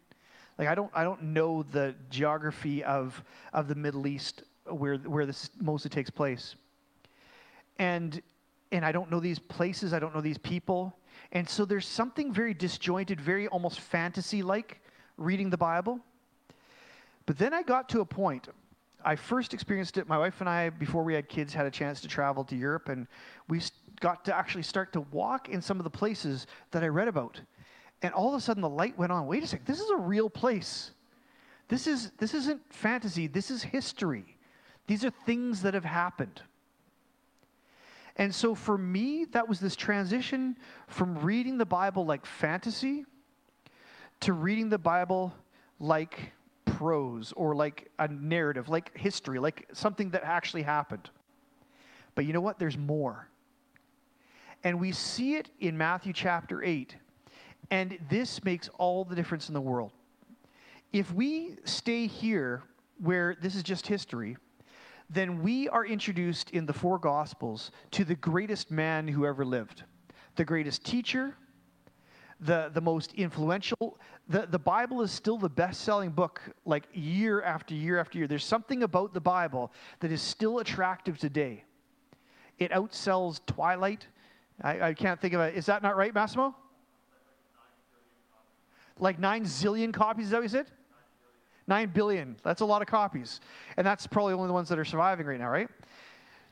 Like 0.57 0.67
I 0.67 0.75
don't, 0.75 0.91
I 0.93 1.03
don't 1.03 1.21
know 1.21 1.63
the 1.63 1.95
geography 2.09 2.83
of, 2.83 3.23
of 3.53 3.67
the 3.67 3.75
Middle 3.75 4.07
East 4.07 4.43
where, 4.65 4.97
where 4.97 5.25
this 5.25 5.49
mostly 5.59 5.89
takes 5.89 6.09
place. 6.09 6.55
And, 7.77 8.21
and 8.71 8.85
I 8.85 8.91
don't 8.91 9.11
know 9.11 9.19
these 9.19 9.39
places, 9.39 9.93
I 9.93 9.99
don't 9.99 10.15
know 10.15 10.21
these 10.21 10.37
people. 10.37 10.97
And 11.31 11.47
so 11.47 11.65
there's 11.65 11.87
something 11.87 12.33
very 12.33 12.53
disjointed, 12.53 13.19
very 13.19 13.47
almost 13.47 13.79
fantasy 13.79 14.41
like 14.41 14.81
reading 15.17 15.49
the 15.49 15.57
Bible. 15.57 15.99
But 17.25 17.37
then 17.37 17.53
I 17.53 17.63
got 17.63 17.89
to 17.89 18.01
a 18.01 18.05
point. 18.05 18.47
I 19.05 19.15
first 19.15 19.53
experienced 19.53 19.97
it, 19.97 20.07
my 20.07 20.17
wife 20.17 20.41
and 20.41 20.49
I, 20.49 20.71
before 20.71 21.03
we 21.03 21.13
had 21.13 21.29
kids, 21.29 21.53
had 21.53 21.67
a 21.67 21.71
chance 21.71 22.01
to 22.01 22.07
travel 22.07 22.43
to 22.45 22.55
Europe, 22.55 22.89
and 22.89 23.05
we 23.47 23.61
got 24.01 24.25
to 24.25 24.35
actually 24.35 24.63
start 24.63 24.91
to 24.93 25.01
walk 25.01 25.47
in 25.47 25.61
some 25.61 25.79
of 25.79 25.83
the 25.83 25.91
places 25.91 26.47
that 26.71 26.83
I 26.83 26.87
read 26.87 27.07
about. 27.07 27.39
And 28.01 28.13
all 28.15 28.29
of 28.29 28.33
a 28.33 28.41
sudden, 28.41 28.61
the 28.61 28.69
light 28.69 28.97
went 28.97 29.11
on. 29.11 29.27
Wait 29.27 29.43
a 29.43 29.47
second, 29.47 29.67
this 29.67 29.79
is 29.79 29.91
a 29.91 29.97
real 29.97 30.29
place. 30.29 30.91
This, 31.67 31.85
is, 31.85 32.11
this 32.17 32.33
isn't 32.33 32.61
fantasy, 32.73 33.27
this 33.27 33.51
is 33.51 33.61
history. 33.61 34.25
These 34.87 35.05
are 35.05 35.11
things 35.25 35.61
that 35.61 35.75
have 35.75 35.85
happened. 35.85 36.41
And 38.17 38.33
so 38.33 38.55
for 38.55 38.77
me, 38.77 39.25
that 39.31 39.47
was 39.47 39.59
this 39.59 39.75
transition 39.75 40.57
from 40.87 41.17
reading 41.19 41.57
the 41.57 41.65
Bible 41.65 42.05
like 42.05 42.25
fantasy 42.25 43.05
to 44.21 44.33
reading 44.33 44.69
the 44.69 44.77
Bible 44.77 45.33
like 45.79 46.31
prose 46.77 47.31
or 47.35 47.55
like 47.55 47.89
a 47.99 48.07
narrative, 48.07 48.67
like 48.67 48.97
history, 48.97 49.39
like 49.39 49.67
something 49.73 50.09
that 50.09 50.23
actually 50.23 50.63
happened. 50.63 51.09
But 52.15 52.25
you 52.25 52.33
know 52.33 52.41
what? 52.41 52.59
There's 52.59 52.77
more. 52.77 53.29
And 54.63 54.79
we 54.79 54.91
see 54.91 55.35
it 55.35 55.49
in 55.59 55.77
Matthew 55.77 56.11
chapter 56.11 56.63
8. 56.63 56.95
And 57.71 57.97
this 58.09 58.43
makes 58.43 58.69
all 58.77 59.05
the 59.05 59.15
difference 59.15 59.47
in 59.47 59.53
the 59.53 59.61
world. 59.61 59.91
If 60.91 61.13
we 61.13 61.57
stay 61.63 62.07
here 62.07 62.63
where 62.99 63.35
this 63.41 63.55
is 63.55 63.63
just 63.63 63.87
history, 63.87 64.37
then 65.09 65.41
we 65.41 65.69
are 65.69 65.85
introduced 65.85 66.51
in 66.51 66.65
the 66.65 66.73
four 66.73 66.97
Gospels 66.99 67.71
to 67.91 68.03
the 68.03 68.15
greatest 68.15 68.71
man 68.71 69.07
who 69.07 69.25
ever 69.25 69.45
lived. 69.45 69.83
the 70.35 70.45
greatest 70.45 70.83
teacher, 70.83 71.35
the, 72.39 72.69
the 72.73 72.81
most 72.81 73.13
influential. 73.13 73.97
The, 74.27 74.47
the 74.49 74.59
Bible 74.59 75.01
is 75.01 75.11
still 75.11 75.37
the 75.37 75.49
best 75.49 75.81
selling 75.81 76.09
book, 76.09 76.41
like 76.65 76.87
year 76.93 77.41
after 77.41 77.73
year 77.73 77.99
after 77.99 78.17
year. 78.17 78.27
There's 78.27 78.45
something 78.45 78.83
about 78.83 79.13
the 79.13 79.21
Bible 79.21 79.71
that 79.99 80.11
is 80.11 80.21
still 80.21 80.59
attractive 80.59 81.17
today. 81.17 81.63
It 82.59 82.71
outsells 82.71 83.39
Twilight. 83.45 84.07
I, 84.61 84.89
I 84.89 84.93
can't 84.93 85.19
think 85.19 85.33
of 85.33 85.41
it. 85.41 85.55
Is 85.55 85.65
that 85.67 85.83
not 85.83 85.97
right, 85.97 86.13
Massimo? 86.13 86.55
Like 88.99 89.19
nine 89.19 89.43
zillion 89.43 89.93
copies, 89.93 90.25
is 90.25 90.31
that 90.31 90.37
what 90.37 90.43
you 90.43 90.49
said? 90.49 90.67
Nine 91.67 91.91
billion. 91.93 92.35
That's 92.43 92.61
a 92.61 92.65
lot 92.65 92.81
of 92.81 92.87
copies. 92.87 93.41
And 93.75 93.85
that's 93.85 94.07
probably 94.07 94.33
only 94.33 94.47
the 94.47 94.53
ones 94.53 94.69
that 94.69 94.79
are 94.79 94.85
surviving 94.85 95.25
right 95.25 95.39
now, 95.39 95.49
right? 95.49 95.67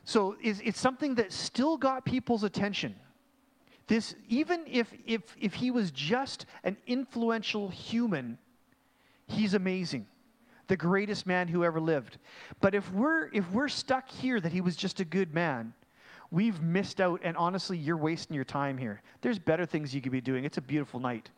So 0.04 0.36
it's, 0.42 0.60
it's 0.62 0.80
something 0.80 1.14
that 1.14 1.32
still 1.32 1.76
got 1.76 2.04
people's 2.04 2.44
attention. 2.44 2.94
This, 3.86 4.14
even 4.28 4.64
if, 4.66 4.92
if, 5.06 5.20
if 5.38 5.54
he 5.54 5.70
was 5.70 5.90
just 5.90 6.46
an 6.62 6.76
influential 6.86 7.68
human, 7.68 8.38
he's 9.26 9.54
amazing. 9.54 10.06
The 10.68 10.76
greatest 10.76 11.26
man 11.26 11.48
who 11.48 11.64
ever 11.64 11.80
lived. 11.80 12.18
But 12.60 12.74
if 12.74 12.90
we're, 12.92 13.30
if 13.32 13.50
we're 13.50 13.68
stuck 13.68 14.10
here 14.10 14.40
that 14.40 14.52
he 14.52 14.62
was 14.62 14.76
just 14.76 15.00
a 15.00 15.04
good 15.04 15.34
man, 15.34 15.74
we've 16.30 16.62
missed 16.62 17.00
out. 17.00 17.20
And 17.22 17.36
honestly, 17.36 17.76
you're 17.76 17.98
wasting 17.98 18.34
your 18.34 18.44
time 18.44 18.78
here. 18.78 19.02
There's 19.20 19.38
better 19.38 19.66
things 19.66 19.94
you 19.94 20.00
could 20.00 20.12
be 20.12 20.22
doing. 20.22 20.44
It's 20.44 20.56
a 20.56 20.62
beautiful 20.62 21.00
night. 21.00 21.28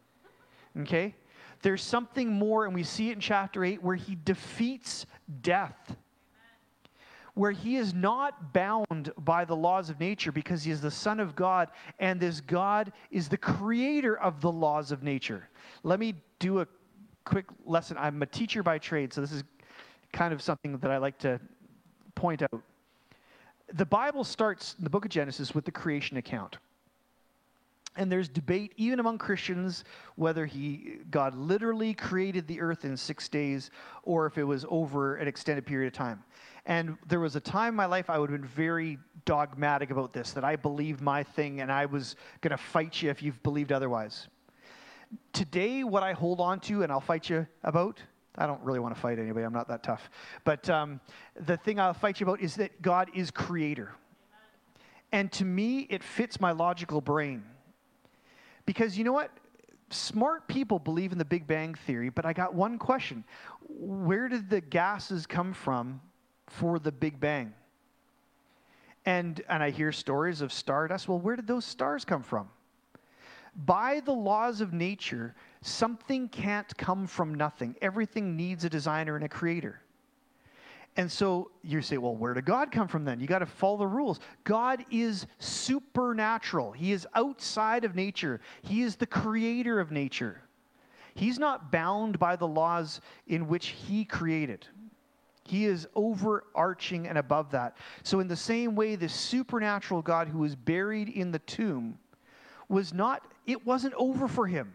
Okay? 0.79 1.17
There's 1.63 1.83
something 1.83 2.33
more, 2.33 2.67
and 2.67 2.75
we 2.75 2.85
see 2.85 3.11
it 3.11 3.15
in 3.15 3.21
chapter 3.21 3.65
8 3.65 3.83
where 3.83 3.97
he 3.97 4.17
defeats 4.25 5.07
death 5.41 5.97
where 7.37 7.53
he 7.53 7.77
is 7.77 7.93
not 7.93 8.55
bound 8.55 9.13
by 9.19 9.45
the 9.45 9.55
laws 9.55 9.91
of 9.91 10.01
nature 10.01 10.33
because 10.33 10.65
he 10.65 10.71
is 10.71 10.81
the 10.81 10.91
Son 10.91 11.21
of 11.21 11.37
God, 11.37 11.69
and 11.99 12.19
this 12.19 12.41
God 12.41 12.93
is 13.11 13.29
the 13.29 13.37
creator 13.37 14.19
of 14.19 14.41
the 14.41 14.51
laws 14.51 14.91
of 14.91 15.03
nature. 15.03 15.47
Let 15.83 16.01
me 16.01 16.15
do 16.39 16.61
a 16.61 16.67
quick 17.25 17.45
lesson. 17.67 17.99
I'm 18.01 18.23
a 18.23 18.27
teacher 18.27 18.63
by 18.63 18.79
trade, 18.79 19.13
so 19.13 19.21
this 19.21 19.33
is 19.33 19.45
kind 20.15 20.33
of 20.33 20.41
something 20.41 20.79
that 20.79 20.91
I 20.91 20.97
like 20.97 21.19
to 21.19 21.39
point 22.15 22.43
out. 22.43 22.63
The 23.75 23.85
Bible 23.85 24.25
starts 24.25 24.75
the 24.79 24.89
book 24.89 25.05
of 25.05 25.11
Genesis 25.11 25.55
with 25.55 25.67
the 25.67 25.73
creation 25.73 26.17
account. 26.17 26.57
And 27.99 28.11
there's 28.13 28.29
debate 28.29 28.73
even 28.77 29.01
among 29.01 29.19
Christians 29.19 29.85
whether 30.17 30.47
he 30.47 30.99
God 31.11 31.35
literally 31.35 31.93
created 31.95 32.47
the 32.47 32.61
earth 32.61 32.85
in 32.85 32.97
6 32.97 33.29
days 33.29 33.71
or 34.05 34.27
if 34.27 34.39
it 34.39 34.45
was 34.45 34.65
over 34.71 35.17
an 35.17 35.29
extended 35.29 35.67
period 35.67 35.89
of 35.89 35.93
time. 35.95 36.23
And 36.67 36.99
there 37.07 37.21
was 37.21 37.37
a 37.37 37.41
time 37.41 37.71
in 37.71 37.75
my 37.77 37.87
life 37.87 38.11
I 38.11 38.19
would 38.19 38.29
have 38.29 38.41
been 38.41 38.49
very 38.49 38.99
dogmatic 39.25 39.91
about 39.91 40.13
this, 40.13 40.33
that 40.33 40.45
I 40.45 40.57
believed 40.57 41.01
my 41.01 41.23
thing 41.23 41.61
and 41.61 41.71
I 41.71 41.87
was 41.87 42.17
going 42.41 42.51
to 42.51 42.57
fight 42.57 43.01
you 43.01 43.09
if 43.09 43.23
you've 43.23 43.41
believed 43.45 43.71
otherwise. 43.71 44.27
Today, 45.33 45.85
what 45.85 46.03
I 46.03 46.13
hold 46.13 46.41
on 46.41 46.59
to 46.61 46.83
and 46.83 46.91
I'll 46.91 47.01
fight 47.01 47.31
you 47.31 47.47
about, 47.63 48.03
I 48.37 48.49
don't 48.49 48.61
really 48.63 48.81
want 48.81 48.97
to 48.97 49.01
fight 49.01 49.21
anybody, 49.21 49.47
I'm 49.47 49.53
not 49.53 49.69
that 49.69 49.85
tough. 49.85 50.11
But 50.43 50.69
um, 50.69 51.01
the 51.37 51.57
thing 51.57 51.79
I'll 51.79 51.95
fight 51.95 52.19
you 52.19 52.27
about 52.27 52.41
is 52.41 52.57
that 52.57 52.83
God 52.83 53.11
is 53.15 53.31
creator. 53.31 53.93
And 55.13 55.31
to 55.33 55.45
me, 55.45 55.87
it 55.89 56.03
fits 56.03 56.41
my 56.41 56.51
logical 56.51 57.01
brain. 57.01 57.45
Because 58.67 58.99
you 58.99 59.05
know 59.05 59.13
what? 59.13 59.31
Smart 59.91 60.49
people 60.49 60.81
believe 60.81 61.13
in 61.13 61.19
the 61.19 61.25
Big 61.25 61.47
Bang 61.47 61.75
Theory, 61.75 62.09
but 62.09 62.27
I 62.27 62.33
got 62.33 62.55
one 62.55 62.77
question. 62.77 63.23
Where 63.69 64.29
did 64.29 64.51
the 64.51 64.61
gases 64.61 65.27
come 65.27 65.53
from 65.53 66.01
for 66.49 66.79
the 66.79 66.93
Big 66.93 67.19
Bang. 67.21 67.55
And, 69.05 69.41
and 69.49 69.63
I 69.63 69.71
hear 69.71 69.93
stories 69.93 70.41
of 70.41 70.53
stardust. 70.53 71.09
Well, 71.09 71.19
where 71.19 71.37
did 71.37 71.47
those 71.47 71.65
stars 71.65 72.05
come 72.05 72.23
from? 72.23 72.49
By 73.65 74.01
the 74.05 74.13
laws 74.13 74.61
of 74.61 74.73
nature, 74.73 75.35
something 75.63 76.29
can't 76.29 76.77
come 76.77 77.07
from 77.07 77.35
nothing. 77.35 77.75
Everything 77.81 78.37
needs 78.37 78.65
a 78.65 78.69
designer 78.69 79.17
and 79.17 79.25
a 79.25 79.29
creator. 79.29 79.81
And 80.97 81.13
so 81.13 81.51
you 81.63 81.83
say, 81.83 81.99
well, 81.99 82.15
where 82.15 82.33
did 82.33 82.47
God 82.47 82.73
come 82.73 82.89
from 82.89 83.05
then? 83.05 83.21
You 83.21 83.27
got 83.27 83.41
to 83.41 83.47
follow 83.47 83.77
the 83.77 83.87
rules. 83.87 84.19
God 84.45 84.85
is 84.91 85.27
supernatural, 85.39 86.73
He 86.73 86.93
is 86.93 87.07
outside 87.15 87.85
of 87.85 87.95
nature, 87.95 88.41
He 88.63 88.83
is 88.83 88.97
the 88.97 89.07
creator 89.07 89.79
of 89.79 89.91
nature. 89.91 90.43
He's 91.15 91.39
not 91.39 91.73
bound 91.73 92.19
by 92.19 92.37
the 92.37 92.47
laws 92.47 93.01
in 93.27 93.47
which 93.49 93.69
He 93.69 94.05
created. 94.05 94.67
He 95.47 95.67
is 95.67 95.87
overarching 95.95 97.07
and 97.07 97.19
above 97.19 97.51
that. 97.53 97.77
So, 98.03 98.21
in 98.21 98.29
the 98.29 98.37
same 98.37 98.75
way, 98.75 98.97
the 98.97 99.09
supernatural 99.09 100.03
God 100.03 100.29
who 100.29 100.39
was 100.39 100.57
buried 100.57 101.09
in 101.09 101.31
the 101.31 101.39
tomb 101.41 101.99
was 102.69 102.93
not, 102.93 103.23
it 103.47 103.65
wasn't 103.65 103.95
over 103.95 104.29
for 104.29 104.47
him. 104.47 104.75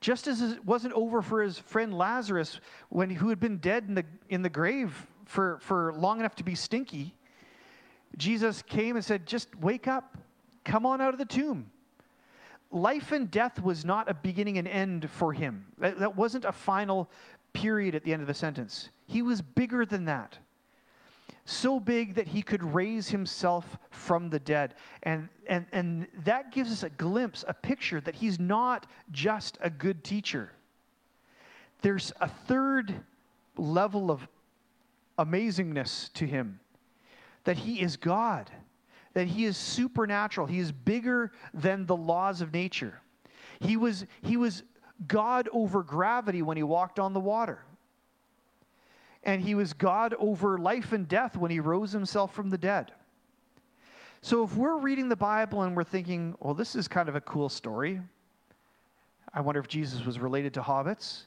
Just 0.00 0.26
as 0.26 0.42
it 0.42 0.64
wasn't 0.64 0.92
over 0.94 1.22
for 1.22 1.42
his 1.42 1.58
friend 1.58 1.96
Lazarus, 1.96 2.60
when, 2.88 3.08
who 3.08 3.28
had 3.28 3.40
been 3.40 3.58
dead 3.58 3.84
in 3.88 3.94
the, 3.94 4.04
in 4.28 4.42
the 4.42 4.50
grave 4.50 5.06
for, 5.24 5.58
for 5.62 5.94
long 5.94 6.20
enough 6.20 6.34
to 6.36 6.44
be 6.44 6.54
stinky, 6.54 7.14
Jesus 8.16 8.62
came 8.62 8.96
and 8.96 9.04
said, 9.04 9.26
Just 9.26 9.54
wake 9.60 9.88
up, 9.88 10.18
come 10.64 10.84
on 10.84 11.00
out 11.00 11.14
of 11.14 11.18
the 11.18 11.24
tomb. 11.24 11.70
Life 12.70 13.12
and 13.12 13.30
death 13.30 13.62
was 13.62 13.84
not 13.84 14.10
a 14.10 14.14
beginning 14.14 14.58
and 14.58 14.66
end 14.66 15.08
for 15.08 15.32
him. 15.32 15.64
That, 15.78 16.00
that 16.00 16.16
wasn't 16.16 16.44
a 16.44 16.52
final 16.52 17.08
period 17.52 17.94
at 17.94 18.02
the 18.02 18.12
end 18.12 18.20
of 18.20 18.28
the 18.28 18.34
sentence. 18.34 18.90
He 19.06 19.22
was 19.22 19.42
bigger 19.42 19.84
than 19.84 20.06
that. 20.06 20.38
So 21.46 21.78
big 21.78 22.14
that 22.14 22.26
he 22.26 22.40
could 22.40 22.62
raise 22.62 23.08
himself 23.08 23.76
from 23.90 24.30
the 24.30 24.38
dead. 24.38 24.74
And, 25.02 25.28
and, 25.46 25.66
and 25.72 26.06
that 26.24 26.52
gives 26.52 26.72
us 26.72 26.82
a 26.82 26.90
glimpse, 26.90 27.44
a 27.46 27.52
picture 27.52 28.00
that 28.00 28.14
he's 28.14 28.40
not 28.40 28.86
just 29.10 29.58
a 29.60 29.68
good 29.68 30.02
teacher. 30.04 30.52
There's 31.82 32.12
a 32.20 32.28
third 32.28 32.94
level 33.58 34.10
of 34.10 34.26
amazingness 35.18 36.12
to 36.14 36.26
him 36.26 36.60
that 37.44 37.58
he 37.58 37.82
is 37.82 37.98
God, 37.98 38.50
that 39.12 39.26
he 39.26 39.44
is 39.44 39.58
supernatural, 39.58 40.46
he 40.46 40.58
is 40.58 40.72
bigger 40.72 41.30
than 41.52 41.84
the 41.84 41.96
laws 41.96 42.40
of 42.40 42.54
nature. 42.54 43.02
He 43.60 43.76
was, 43.76 44.06
he 44.22 44.38
was 44.38 44.62
God 45.06 45.50
over 45.52 45.82
gravity 45.82 46.40
when 46.40 46.56
he 46.56 46.62
walked 46.62 46.98
on 46.98 47.12
the 47.12 47.20
water 47.20 47.60
and 49.24 49.42
he 49.42 49.54
was 49.54 49.72
God 49.72 50.14
over 50.18 50.58
life 50.58 50.92
and 50.92 51.08
death 51.08 51.36
when 51.36 51.50
he 51.50 51.60
rose 51.60 51.92
himself 51.92 52.34
from 52.34 52.50
the 52.50 52.58
dead. 52.58 52.92
So 54.20 54.44
if 54.44 54.56
we're 54.56 54.78
reading 54.78 55.08
the 55.08 55.16
Bible 55.16 55.62
and 55.62 55.76
we're 55.76 55.84
thinking, 55.84 56.34
well, 56.40 56.54
this 56.54 56.74
is 56.74 56.88
kind 56.88 57.08
of 57.08 57.16
a 57.16 57.20
cool 57.20 57.48
story, 57.48 58.00
I 59.34 59.40
wonder 59.40 59.60
if 59.60 59.68
Jesus 59.68 60.06
was 60.06 60.18
related 60.18 60.54
to 60.54 60.62
hobbits. 60.62 61.24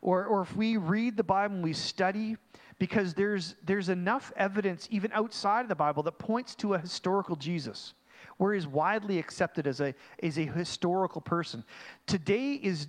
Or, 0.00 0.24
or 0.24 0.42
if 0.42 0.56
we 0.56 0.76
read 0.76 1.16
the 1.16 1.22
Bible 1.22 1.56
and 1.56 1.64
we 1.64 1.72
study, 1.72 2.36
because 2.78 3.14
there's, 3.14 3.54
there's 3.64 3.88
enough 3.88 4.32
evidence, 4.36 4.88
even 4.90 5.12
outside 5.12 5.60
of 5.60 5.68
the 5.68 5.76
Bible, 5.76 6.02
that 6.04 6.18
points 6.18 6.54
to 6.56 6.74
a 6.74 6.78
historical 6.78 7.36
Jesus, 7.36 7.94
where 8.36 8.54
he's 8.54 8.66
widely 8.66 9.18
accepted 9.18 9.66
as 9.66 9.80
a, 9.80 9.94
as 10.22 10.38
a 10.38 10.46
historical 10.46 11.20
person. 11.20 11.64
Today 12.06 12.54
is, 12.54 12.88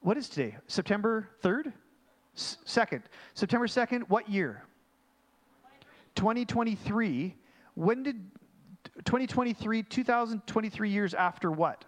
what 0.00 0.18
is 0.18 0.28
today? 0.28 0.56
September 0.66 1.30
3rd? 1.42 1.72
2nd. 2.36 3.02
September 3.34 3.66
2nd, 3.66 4.08
what 4.08 4.28
year? 4.28 4.62
2023. 6.14 7.34
When 7.74 8.02
did 8.02 8.16
2023, 9.04 9.82
2023 9.82 10.90
years 10.90 11.14
after 11.14 11.50
what? 11.50 11.84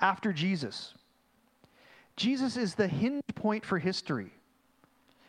After 0.00 0.32
Jesus. 0.32 0.94
Jesus 2.16 2.56
is 2.56 2.74
the 2.74 2.86
hinge 2.86 3.22
point 3.34 3.64
for 3.64 3.78
history. 3.78 4.32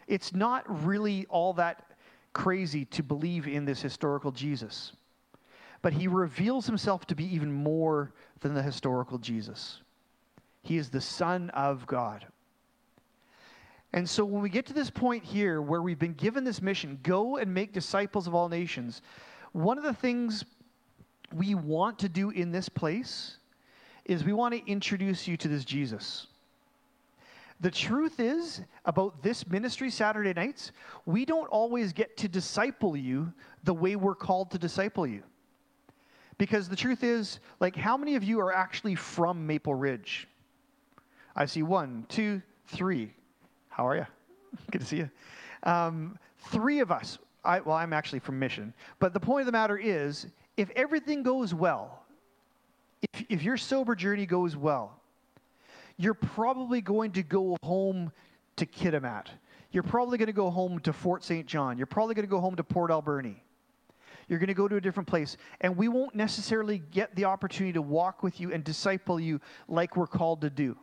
It's 0.07 0.33
not 0.33 0.85
really 0.85 1.25
all 1.29 1.53
that 1.53 1.91
crazy 2.33 2.85
to 2.85 3.03
believe 3.03 3.47
in 3.47 3.65
this 3.65 3.81
historical 3.81 4.31
Jesus. 4.31 4.93
But 5.81 5.93
he 5.93 6.07
reveals 6.07 6.65
himself 6.65 7.05
to 7.07 7.15
be 7.15 7.25
even 7.33 7.51
more 7.51 8.13
than 8.41 8.53
the 8.53 8.61
historical 8.61 9.17
Jesus. 9.17 9.81
He 10.61 10.77
is 10.77 10.89
the 10.89 11.01
Son 11.01 11.49
of 11.51 11.85
God. 11.87 12.25
And 13.93 14.09
so 14.09 14.25
when 14.25 14.41
we 14.41 14.49
get 14.49 14.65
to 14.67 14.73
this 14.73 14.89
point 14.89 15.23
here 15.23 15.61
where 15.61 15.81
we've 15.81 15.99
been 15.99 16.15
given 16.15 16.43
this 16.43 16.61
mission, 16.61 16.99
go 17.03 17.37
and 17.37 17.53
make 17.53 17.73
disciples 17.73 18.25
of 18.25 18.33
all 18.33 18.49
nations, 18.49 19.01
one 19.51 19.77
of 19.77 19.83
the 19.83 19.93
things 19.93 20.43
we 21.31 21.53
want 21.53 21.99
to 21.99 22.09
do 22.09 22.31
in 22.31 22.51
this 22.51 22.69
place 22.69 23.37
is 24.05 24.23
we 24.23 24.33
want 24.33 24.53
to 24.53 24.71
introduce 24.71 25.27
you 25.27 25.37
to 25.37 25.47
this 25.47 25.63
Jesus. 25.63 26.27
The 27.61 27.71
truth 27.71 28.19
is 28.19 28.61
about 28.85 29.21
this 29.21 29.47
ministry 29.47 29.89
Saturday 29.89 30.33
nights, 30.33 30.71
we 31.05 31.23
don't 31.23 31.47
always 31.47 31.93
get 31.93 32.17
to 32.17 32.27
disciple 32.27 32.97
you 32.97 33.31
the 33.63 33.73
way 33.73 33.95
we're 33.95 34.15
called 34.15 34.51
to 34.51 34.57
disciple 34.57 35.07
you. 35.07 35.23
Because 36.37 36.67
the 36.67 36.75
truth 36.75 37.03
is, 37.03 37.39
like, 37.59 37.75
how 37.75 37.95
many 37.95 38.15
of 38.15 38.23
you 38.23 38.39
are 38.41 38.53
actually 38.53 38.95
from 38.95 39.45
Maple 39.45 39.75
Ridge? 39.75 40.27
I 41.35 41.45
see 41.45 41.63
one, 41.63 42.05
two, 42.09 42.41
three. 42.67 43.13
How 43.73 43.87
are 43.87 43.95
you? 43.95 44.05
Good 44.71 44.81
to 44.81 44.87
see 44.87 44.97
you. 44.97 45.09
Um, 45.63 46.19
three 46.51 46.79
of 46.79 46.91
us, 46.91 47.17
I, 47.43 47.59
well, 47.59 47.75
I'm 47.75 47.91
actually 47.91 48.19
from 48.19 48.37
Mission, 48.37 48.71
but 48.99 49.13
the 49.13 49.19
point 49.19 49.41
of 49.41 49.45
the 49.47 49.51
matter 49.51 49.77
is 49.77 50.27
if 50.57 50.69
everything 50.75 51.23
goes 51.23 51.55
well, 51.55 52.03
if, 53.01 53.25
if 53.29 53.43
your 53.43 53.57
sober 53.57 53.95
journey 53.95 54.27
goes 54.27 54.55
well, 54.55 54.99
you're 55.97 56.13
probably 56.13 56.81
going 56.81 57.11
to 57.13 57.23
go 57.23 57.57
home 57.63 58.11
to 58.57 58.65
Kitimat. 58.67 59.25
You're 59.71 59.83
probably 59.83 60.19
going 60.19 60.27
to 60.27 60.33
go 60.33 60.51
home 60.51 60.79
to 60.81 60.93
Fort 60.93 61.23
St. 61.23 61.47
John. 61.47 61.77
You're 61.77 61.87
probably 61.87 62.13
going 62.13 62.27
to 62.27 62.31
go 62.31 62.39
home 62.39 62.55
to 62.55 62.63
Port 62.63 62.91
Alberni. 62.91 63.41
You're 64.27 64.39
going 64.39 64.47
to 64.47 64.53
go 64.53 64.67
to 64.67 64.75
a 64.75 64.81
different 64.81 65.07
place. 65.07 65.35
And 65.61 65.75
we 65.75 65.87
won't 65.87 66.13
necessarily 66.13 66.83
get 66.91 67.15
the 67.15 67.25
opportunity 67.25 67.73
to 67.73 67.81
walk 67.81 68.21
with 68.21 68.39
you 68.39 68.53
and 68.53 68.63
disciple 68.63 69.19
you 69.19 69.41
like 69.67 69.97
we're 69.97 70.07
called 70.07 70.41
to 70.41 70.51
do. 70.51 70.77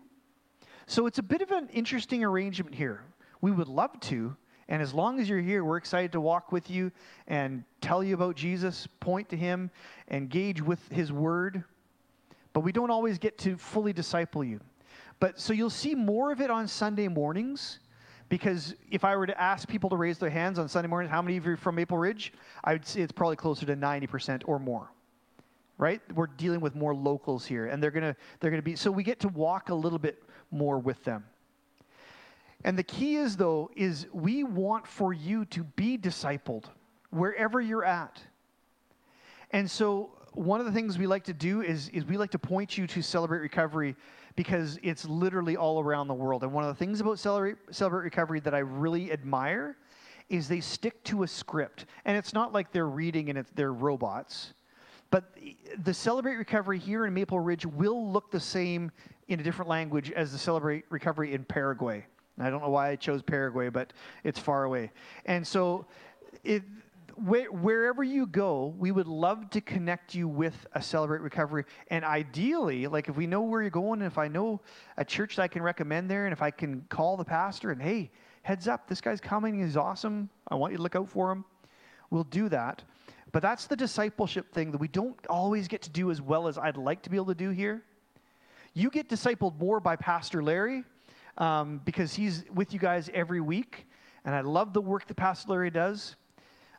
So 0.91 1.07
it's 1.07 1.21
a 1.21 1.23
bit 1.23 1.41
of 1.41 1.53
an 1.53 1.69
interesting 1.69 2.25
arrangement 2.25 2.75
here. 2.75 3.05
We 3.43 3.53
would 3.53 3.69
love 3.69 4.01
to. 4.01 4.37
And 4.69 4.83
as 4.83 4.93
long 4.93 5.21
as 5.21 5.29
you're 5.29 5.39
here, 5.39 5.63
we're 5.63 5.77
excited 5.77 6.11
to 6.11 6.21
walk 6.21 6.51
with 6.51 6.69
you 6.69 6.91
and 7.29 7.63
tell 7.81 8.03
you 8.03 8.13
about 8.15 8.35
Jesus, 8.35 8.89
point 8.99 9.29
to 9.29 9.37
him, 9.37 9.71
engage 10.11 10.61
with 10.61 10.81
his 10.89 11.13
word. 11.13 11.63
But 12.53 12.61
we 12.63 12.73
don't 12.73 12.91
always 12.91 13.19
get 13.19 13.39
to 13.39 13.57
fully 13.57 13.93
disciple 13.93 14.43
you. 14.43 14.59
But 15.21 15.39
so 15.39 15.53
you'll 15.53 15.71
see 15.71 15.95
more 15.95 16.33
of 16.33 16.41
it 16.41 16.51
on 16.51 16.67
Sunday 16.67 17.07
mornings 17.07 17.79
because 18.29 18.75
if 18.91 19.05
I 19.05 19.15
were 19.15 19.29
to 19.29 19.41
ask 19.41 19.69
people 19.69 19.91
to 19.91 19.97
raise 19.97 20.19
their 20.19 20.29
hands 20.29 20.59
on 20.59 20.69
Sunday 20.69 20.89
mornings, 20.89 21.13
how 21.13 21.23
many 21.23 21.37
of 21.37 21.47
you 21.47 21.53
are 21.53 21.57
from 21.57 21.77
Maple 21.77 21.99
Ridge? 21.99 22.33
I 22.65 22.73
would 22.73 22.85
say 22.85 23.03
it's 23.03 23.13
probably 23.13 23.37
closer 23.37 23.65
to 23.65 23.77
90% 23.77 24.43
or 24.47 24.59
more. 24.59 24.91
Right? 25.79 26.01
We're 26.17 26.27
dealing 26.27 26.61
with 26.61 26.75
more 26.75 26.97
locals 26.97 27.47
here 27.47 27.67
and 27.67 27.81
they're 27.81 27.93
going 27.93 28.03
to 28.03 28.17
they're 28.41 28.51
going 28.51 28.61
to 28.61 28.65
be 28.65 28.75
so 28.75 28.91
we 28.91 29.05
get 29.05 29.21
to 29.21 29.29
walk 29.29 29.71
a 29.71 29.75
little 29.75 29.99
bit 29.99 30.25
more 30.51 30.79
with 30.79 31.03
them. 31.05 31.25
And 32.65 32.79
the 32.79 32.83
key 32.83 33.17
is 33.17 33.37
though 33.37 33.71
is 33.75 34.07
we 34.13 34.45
want 34.45 34.87
for 34.87 35.13
you 35.13 35.45
to 35.47 35.65
be 35.65 35.97
discipled 35.97 36.65
wherever 37.11 37.61
you're 37.61 37.85
at. 37.85 38.21
And 39.53 39.69
so 39.71 40.11
one 40.33 40.61
of 40.61 40.67
the 40.67 40.73
things 40.73 40.99
we 40.99 41.07
like 41.07 41.25
to 41.25 41.33
do 41.33 41.63
is, 41.63 41.89
is 41.89 42.05
we 42.05 42.17
like 42.17 42.31
to 42.31 42.39
point 42.39 42.79
you 42.79 42.87
to 42.87 43.03
Celebrate 43.03 43.41
Recovery 43.41 43.97
because 44.37 44.79
it's 44.83 45.05
literally 45.05 45.57
all 45.57 45.81
around 45.81 46.09
the 46.09 46.15
world. 46.15 46.45
And 46.45 46.53
one 46.53 46.65
of 46.65 46.69
the 46.69 46.79
things 46.79 47.01
about 47.01 47.19
Celebrate, 47.19 47.57
Celebrate 47.71 48.05
Recovery 48.05 48.41
that 48.41 48.55
I 48.55 48.59
really 48.59 49.11
admire 49.13 49.77
is 50.29 50.47
they 50.47 50.61
stick 50.61 51.03
to 51.05 51.25
a 51.25 51.29
script. 51.29 51.87
And 52.05 52.17
it's 52.17 52.33
not 52.33 52.53
like 52.53 52.71
they're 52.71 52.87
reading 52.87 53.29
and 53.31 53.39
it's, 53.39 53.51
they're 53.55 53.73
robots. 53.73 54.55
But 55.11 55.37
the 55.83 55.93
Celebrate 55.93 56.37
Recovery 56.37 56.79
here 56.79 57.07
in 57.07 57.15
Maple 57.15 57.41
Ridge 57.41 57.67
will 57.67 58.11
look 58.13 58.31
the 58.31 58.41
same 58.41 58.93
in 59.29 59.41
a 59.41 59.43
different 59.43 59.69
language 59.69 60.11
as 60.13 60.33
the 60.33 60.39
Celebrate 60.39 60.85
Recovery 60.91 61.35
in 61.35 61.45
Paraguay. 61.45 62.05
And 62.37 62.47
I 62.47 62.51
don't 62.51 62.63
know 62.63 62.71
why 62.71 62.91
I 62.91 62.97
chose 62.97 63.23
Paraguay, 63.23 63.69
but 63.69 63.93
it's 64.25 64.39
far 64.39 64.65
away. 64.65 64.91
And 65.27 65.47
so 65.47 65.87
it, 66.45 66.63
where, 67.17 67.51
wherever 67.51 68.03
you 68.03 68.27
go, 68.27 68.75
we 68.79 68.93
would 68.93 69.09
love 69.09 69.51
to 69.51 69.61
connect 69.61 70.15
you 70.15 70.29
with 70.29 70.67
a 70.75 70.83
Celebrate 70.83 71.21
Recovery. 71.21 71.65
And 71.89 72.05
ideally, 72.05 72.87
like 72.87 73.09
if 73.09 73.17
we 73.17 73.27
know 73.27 73.43
where 73.43 73.63
you're 73.63 73.71
going, 73.71 74.01
and 74.01 74.11
if 74.11 74.17
I 74.17 74.29
know 74.29 74.61
a 74.97 75.05
church 75.05 75.37
that 75.37 75.43
I 75.43 75.49
can 75.49 75.63
recommend 75.63 76.11
there, 76.11 76.27
and 76.27 76.33
if 76.33 76.41
I 76.41 76.51
can 76.51 76.87
call 76.89 77.17
the 77.17 77.25
pastor 77.25 77.73
and, 77.73 77.83
hey, 77.83 78.11
heads 78.43 78.69
up, 78.69 78.89
this 78.89 79.01
guy's 79.01 79.21
coming, 79.21 79.61
he's 79.61 79.77
awesome, 79.77 80.31
I 80.49 80.55
want 80.55 80.73
you 80.73 80.79
to 80.79 80.83
look 80.83 80.97
out 80.97 81.09
for 81.09 81.31
him, 81.31 81.45
we'll 82.11 82.25
do 82.25 82.49
that. 82.49 82.83
But 83.33 83.43
that's 83.43 83.67
the 83.67 83.77
discipleship 83.77 84.53
thing 84.53 84.73
that 84.73 84.79
we 84.79 84.89
don't 84.89 85.17
always 85.29 85.69
get 85.69 85.83
to 85.83 85.91
do 85.91 86.11
as 86.11 86.21
well 86.21 86.49
as 86.49 86.59
I'd 86.59 86.77
like 86.77 87.03
to 87.03 87.11
be 87.11 87.17
able 87.17 87.27
to 87.27 87.35
do 87.35 87.51
here. 87.51 87.83
You 88.75 88.91
get 88.91 89.09
discipled 89.09 89.59
more 89.59 89.81
by 89.81 89.97
Pastor 89.97 90.43
Larry 90.43 90.85
um, 91.39 91.81
because 91.85 92.15
he's 92.15 92.45
with 92.55 92.73
you 92.73 92.79
guys 92.79 93.11
every 93.15 93.41
week. 93.41 93.87
And 94.25 94.35
I 94.35 94.41
love 94.43 94.73
the 94.73 94.81
work 94.81 95.07
that 95.07 95.15
Pastor 95.15 95.53
Larry 95.53 95.71
does. 95.71 96.17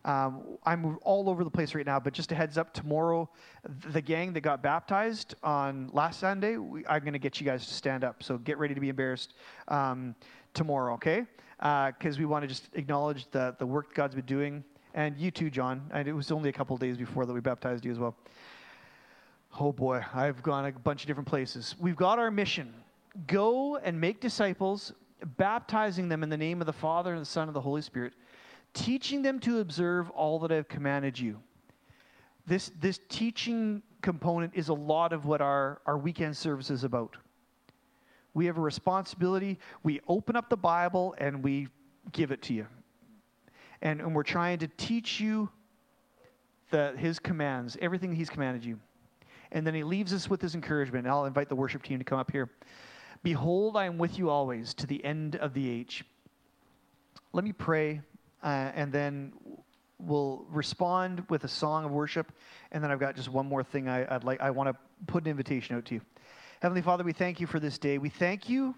Um, 0.03 0.57
I'm 0.63 0.97
all 1.03 1.29
over 1.29 1.43
the 1.43 1.49
place 1.49 1.75
right 1.75 1.85
now, 1.85 1.99
but 1.99 2.13
just 2.13 2.31
a 2.31 2.35
heads 2.35 2.57
up 2.57 2.73
tomorrow, 2.73 3.29
the 3.91 4.01
gang 4.01 4.33
that 4.33 4.41
got 4.41 4.63
baptized 4.63 5.35
on 5.43 5.91
last 5.93 6.19
Sunday, 6.19 6.57
we, 6.57 6.85
I'm 6.87 7.01
going 7.01 7.13
to 7.13 7.19
get 7.19 7.39
you 7.39 7.45
guys 7.45 7.67
to 7.67 7.73
stand 7.73 8.03
up. 8.03 8.23
So 8.23 8.39
get 8.39 8.57
ready 8.57 8.73
to 8.73 8.81
be 8.81 8.89
embarrassed 8.89 9.35
um, 9.67 10.15
tomorrow, 10.55 10.95
okay? 10.95 11.25
Because 11.59 12.17
uh, 12.17 12.19
we 12.19 12.25
want 12.25 12.41
to 12.43 12.47
just 12.47 12.69
acknowledge 12.73 13.29
the, 13.29 13.55
the 13.59 13.65
work 13.65 13.93
God's 13.93 14.15
been 14.15 14.25
doing. 14.25 14.63
And 14.93 15.17
you 15.17 15.31
too, 15.31 15.49
John. 15.49 15.89
And 15.91 16.07
it 16.07 16.13
was 16.13 16.31
only 16.31 16.49
a 16.49 16.53
couple 16.53 16.75
days 16.77 16.97
before 16.97 17.25
that 17.25 17.33
we 17.33 17.39
baptized 17.39 17.85
you 17.85 17.91
as 17.91 17.99
well. 17.99 18.15
Oh 19.59 19.71
boy, 19.71 20.03
I've 20.13 20.41
gone 20.43 20.65
a 20.65 20.71
bunch 20.71 21.03
of 21.03 21.07
different 21.07 21.27
places. 21.27 21.75
We've 21.79 21.95
got 21.95 22.19
our 22.19 22.31
mission 22.31 22.73
go 23.27 23.75
and 23.75 23.99
make 23.99 24.21
disciples, 24.21 24.93
baptizing 25.37 26.07
them 26.07 26.23
in 26.23 26.29
the 26.29 26.37
name 26.37 26.61
of 26.61 26.65
the 26.67 26.73
Father 26.73 27.11
and 27.11 27.21
the 27.21 27.25
Son 27.25 27.49
and 27.49 27.55
the 27.55 27.61
Holy 27.61 27.81
Spirit 27.81 28.13
teaching 28.73 29.21
them 29.21 29.39
to 29.39 29.59
observe 29.59 30.09
all 30.11 30.39
that 30.39 30.51
I've 30.51 30.67
commanded 30.67 31.19
you. 31.19 31.39
This, 32.47 32.71
this 32.79 32.99
teaching 33.09 33.81
component 34.01 34.53
is 34.55 34.69
a 34.69 34.73
lot 34.73 35.13
of 35.13 35.25
what 35.25 35.41
our, 35.41 35.81
our 35.85 35.97
weekend 35.97 36.35
service 36.35 36.69
is 36.69 36.83
about. 36.83 37.17
We 38.33 38.45
have 38.45 38.57
a 38.57 38.61
responsibility. 38.61 39.59
We 39.83 39.99
open 40.07 40.35
up 40.35 40.49
the 40.49 40.57
Bible 40.57 41.15
and 41.17 41.43
we 41.43 41.67
give 42.11 42.31
it 42.31 42.41
to 42.43 42.53
you. 42.53 42.67
And, 43.81 43.99
and 44.01 44.15
we're 44.15 44.23
trying 44.23 44.59
to 44.59 44.67
teach 44.77 45.19
you 45.19 45.49
the, 46.69 46.93
his 46.97 47.19
commands, 47.19 47.77
everything 47.81 48.13
he's 48.13 48.29
commanded 48.29 48.63
you. 48.63 48.79
And 49.51 49.67
then 49.67 49.73
he 49.73 49.83
leaves 49.83 50.13
us 50.13 50.29
with 50.29 50.41
his 50.41 50.55
encouragement. 50.55 51.07
I'll 51.07 51.25
invite 51.25 51.49
the 51.49 51.55
worship 51.55 51.83
team 51.83 51.99
to 51.99 52.05
come 52.05 52.19
up 52.19 52.31
here. 52.31 52.49
Behold, 53.23 53.75
I 53.75 53.85
am 53.85 53.97
with 53.97 54.17
you 54.17 54.29
always 54.29 54.73
to 54.75 54.87
the 54.87 55.03
end 55.03 55.35
of 55.35 55.53
the 55.53 55.69
age. 55.69 56.03
Let 57.33 57.43
me 57.43 57.51
pray 57.51 58.01
uh, 58.43 58.71
and 58.73 58.91
then 58.91 59.33
we'll 59.99 60.45
respond 60.49 61.23
with 61.29 61.43
a 61.43 61.47
song 61.47 61.85
of 61.85 61.91
worship. 61.91 62.31
And 62.71 62.83
then 62.83 62.91
I've 62.91 62.99
got 62.99 63.15
just 63.15 63.29
one 63.29 63.45
more 63.45 63.63
thing 63.63 63.87
I, 63.87 64.05
would 64.11 64.23
like. 64.23 64.41
I 64.41 64.49
want 64.49 64.69
to 64.69 64.75
put 65.05 65.23
an 65.23 65.29
invitation 65.29 65.75
out 65.75 65.85
to 65.85 65.95
you. 65.95 66.01
Heavenly 66.61 66.81
Father, 66.81 67.03
we 67.03 67.13
thank 67.13 67.39
you 67.39 67.47
for 67.47 67.59
this 67.59 67.77
day. 67.77 67.97
We 67.97 68.09
thank 68.09 68.49
you 68.49 68.75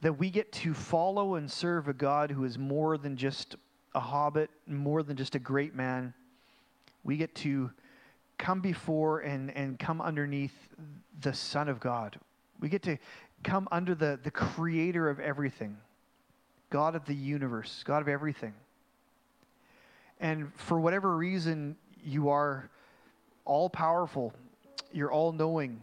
that 0.00 0.18
we 0.18 0.30
get 0.30 0.50
to 0.52 0.74
follow 0.74 1.36
and 1.36 1.50
serve 1.50 1.88
a 1.88 1.92
God 1.92 2.30
who 2.30 2.44
is 2.44 2.58
more 2.58 2.98
than 2.98 3.16
just 3.16 3.56
a 3.94 4.00
hobbit, 4.00 4.50
more 4.66 5.02
than 5.02 5.16
just 5.16 5.34
a 5.34 5.38
great 5.38 5.74
man. 5.74 6.14
We 7.04 7.16
get 7.16 7.34
to 7.36 7.70
come 8.38 8.60
before 8.60 9.20
and, 9.20 9.54
and 9.56 9.78
come 9.78 10.00
underneath 10.00 10.54
the 11.20 11.32
Son 11.32 11.68
of 11.68 11.80
God. 11.80 12.18
We 12.60 12.68
get 12.68 12.82
to 12.82 12.98
come 13.42 13.68
under 13.70 13.94
the, 13.94 14.18
the 14.22 14.30
creator 14.30 15.08
of 15.08 15.20
everything. 15.20 15.76
God 16.70 16.94
of 16.94 17.04
the 17.04 17.14
universe, 17.14 17.82
God 17.84 18.00
of 18.00 18.08
everything. 18.08 18.54
And 20.20 20.52
for 20.54 20.80
whatever 20.80 21.16
reason, 21.16 21.76
you 22.02 22.30
are 22.30 22.70
all 23.44 23.68
powerful, 23.68 24.32
you're 24.92 25.10
all 25.10 25.32
knowing, 25.32 25.82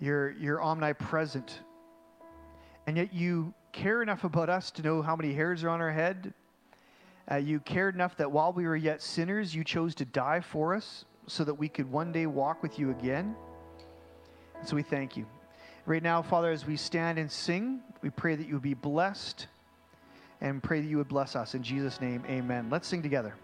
you're, 0.00 0.30
you're 0.32 0.62
omnipresent. 0.62 1.60
And 2.86 2.96
yet 2.96 3.12
you 3.14 3.54
care 3.72 4.02
enough 4.02 4.24
about 4.24 4.48
us 4.48 4.70
to 4.72 4.82
know 4.82 5.02
how 5.02 5.16
many 5.16 5.32
hairs 5.32 5.62
are 5.64 5.68
on 5.68 5.80
our 5.80 5.92
head. 5.92 6.34
Uh, 7.30 7.36
you 7.36 7.58
cared 7.60 7.94
enough 7.94 8.16
that 8.16 8.30
while 8.30 8.52
we 8.52 8.66
were 8.66 8.76
yet 8.76 9.00
sinners, 9.00 9.54
you 9.54 9.64
chose 9.64 9.94
to 9.94 10.04
die 10.04 10.40
for 10.40 10.74
us 10.74 11.04
so 11.26 11.42
that 11.44 11.54
we 11.54 11.68
could 11.68 11.90
one 11.90 12.12
day 12.12 12.26
walk 12.26 12.62
with 12.62 12.78
you 12.78 12.90
again. 12.90 13.34
And 14.58 14.68
so 14.68 14.76
we 14.76 14.82
thank 14.82 15.16
you. 15.16 15.26
Right 15.86 16.02
now, 16.02 16.22
Father, 16.22 16.50
as 16.50 16.66
we 16.66 16.76
stand 16.76 17.18
and 17.18 17.30
sing, 17.30 17.80
we 18.02 18.10
pray 18.10 18.36
that 18.36 18.46
you 18.46 18.54
would 18.54 18.62
be 18.62 18.74
blessed 18.74 19.46
and 20.40 20.62
pray 20.62 20.80
that 20.80 20.86
you 20.86 20.98
would 20.98 21.08
bless 21.08 21.36
us. 21.36 21.54
In 21.54 21.62
Jesus' 21.62 22.00
name, 22.00 22.22
amen. 22.28 22.68
Let's 22.70 22.86
sing 22.86 23.02
together. 23.02 23.34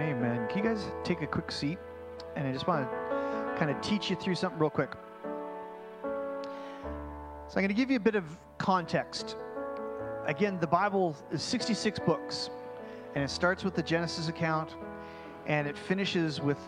Amen. 0.00 0.48
Can 0.48 0.58
you 0.58 0.64
guys 0.64 0.84
take 1.04 1.22
a 1.22 1.26
quick 1.26 1.52
seat? 1.52 1.78
And 2.34 2.46
I 2.48 2.52
just 2.52 2.66
want 2.66 2.88
to 2.90 3.54
kind 3.56 3.70
of 3.70 3.80
teach 3.80 4.10
you 4.10 4.16
through 4.16 4.34
something 4.34 4.58
real 4.58 4.70
quick. 4.70 4.90
So 7.50 7.56
I'm 7.56 7.62
going 7.62 7.74
to 7.74 7.74
give 7.74 7.90
you 7.90 7.96
a 7.96 8.00
bit 8.00 8.14
of 8.14 8.24
context. 8.58 9.34
Again, 10.24 10.60
the 10.60 10.68
Bible 10.68 11.16
is 11.32 11.42
66 11.42 11.98
books, 11.98 12.48
and 13.16 13.24
it 13.24 13.28
starts 13.28 13.64
with 13.64 13.74
the 13.74 13.82
Genesis 13.82 14.28
account 14.28 14.76
and 15.46 15.66
it 15.66 15.76
finishes 15.76 16.40
with 16.40 16.58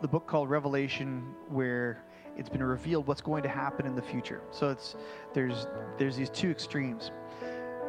the 0.00 0.08
book 0.08 0.26
called 0.26 0.50
Revelation, 0.50 1.32
where 1.48 2.02
it's 2.36 2.48
been 2.48 2.62
revealed 2.62 3.06
what's 3.06 3.20
going 3.20 3.44
to 3.44 3.48
happen 3.48 3.86
in 3.86 3.94
the 3.94 4.02
future. 4.02 4.40
So 4.50 4.70
it's 4.70 4.96
there's 5.32 5.68
there's 5.96 6.16
these 6.16 6.30
two 6.30 6.50
extremes. 6.50 7.12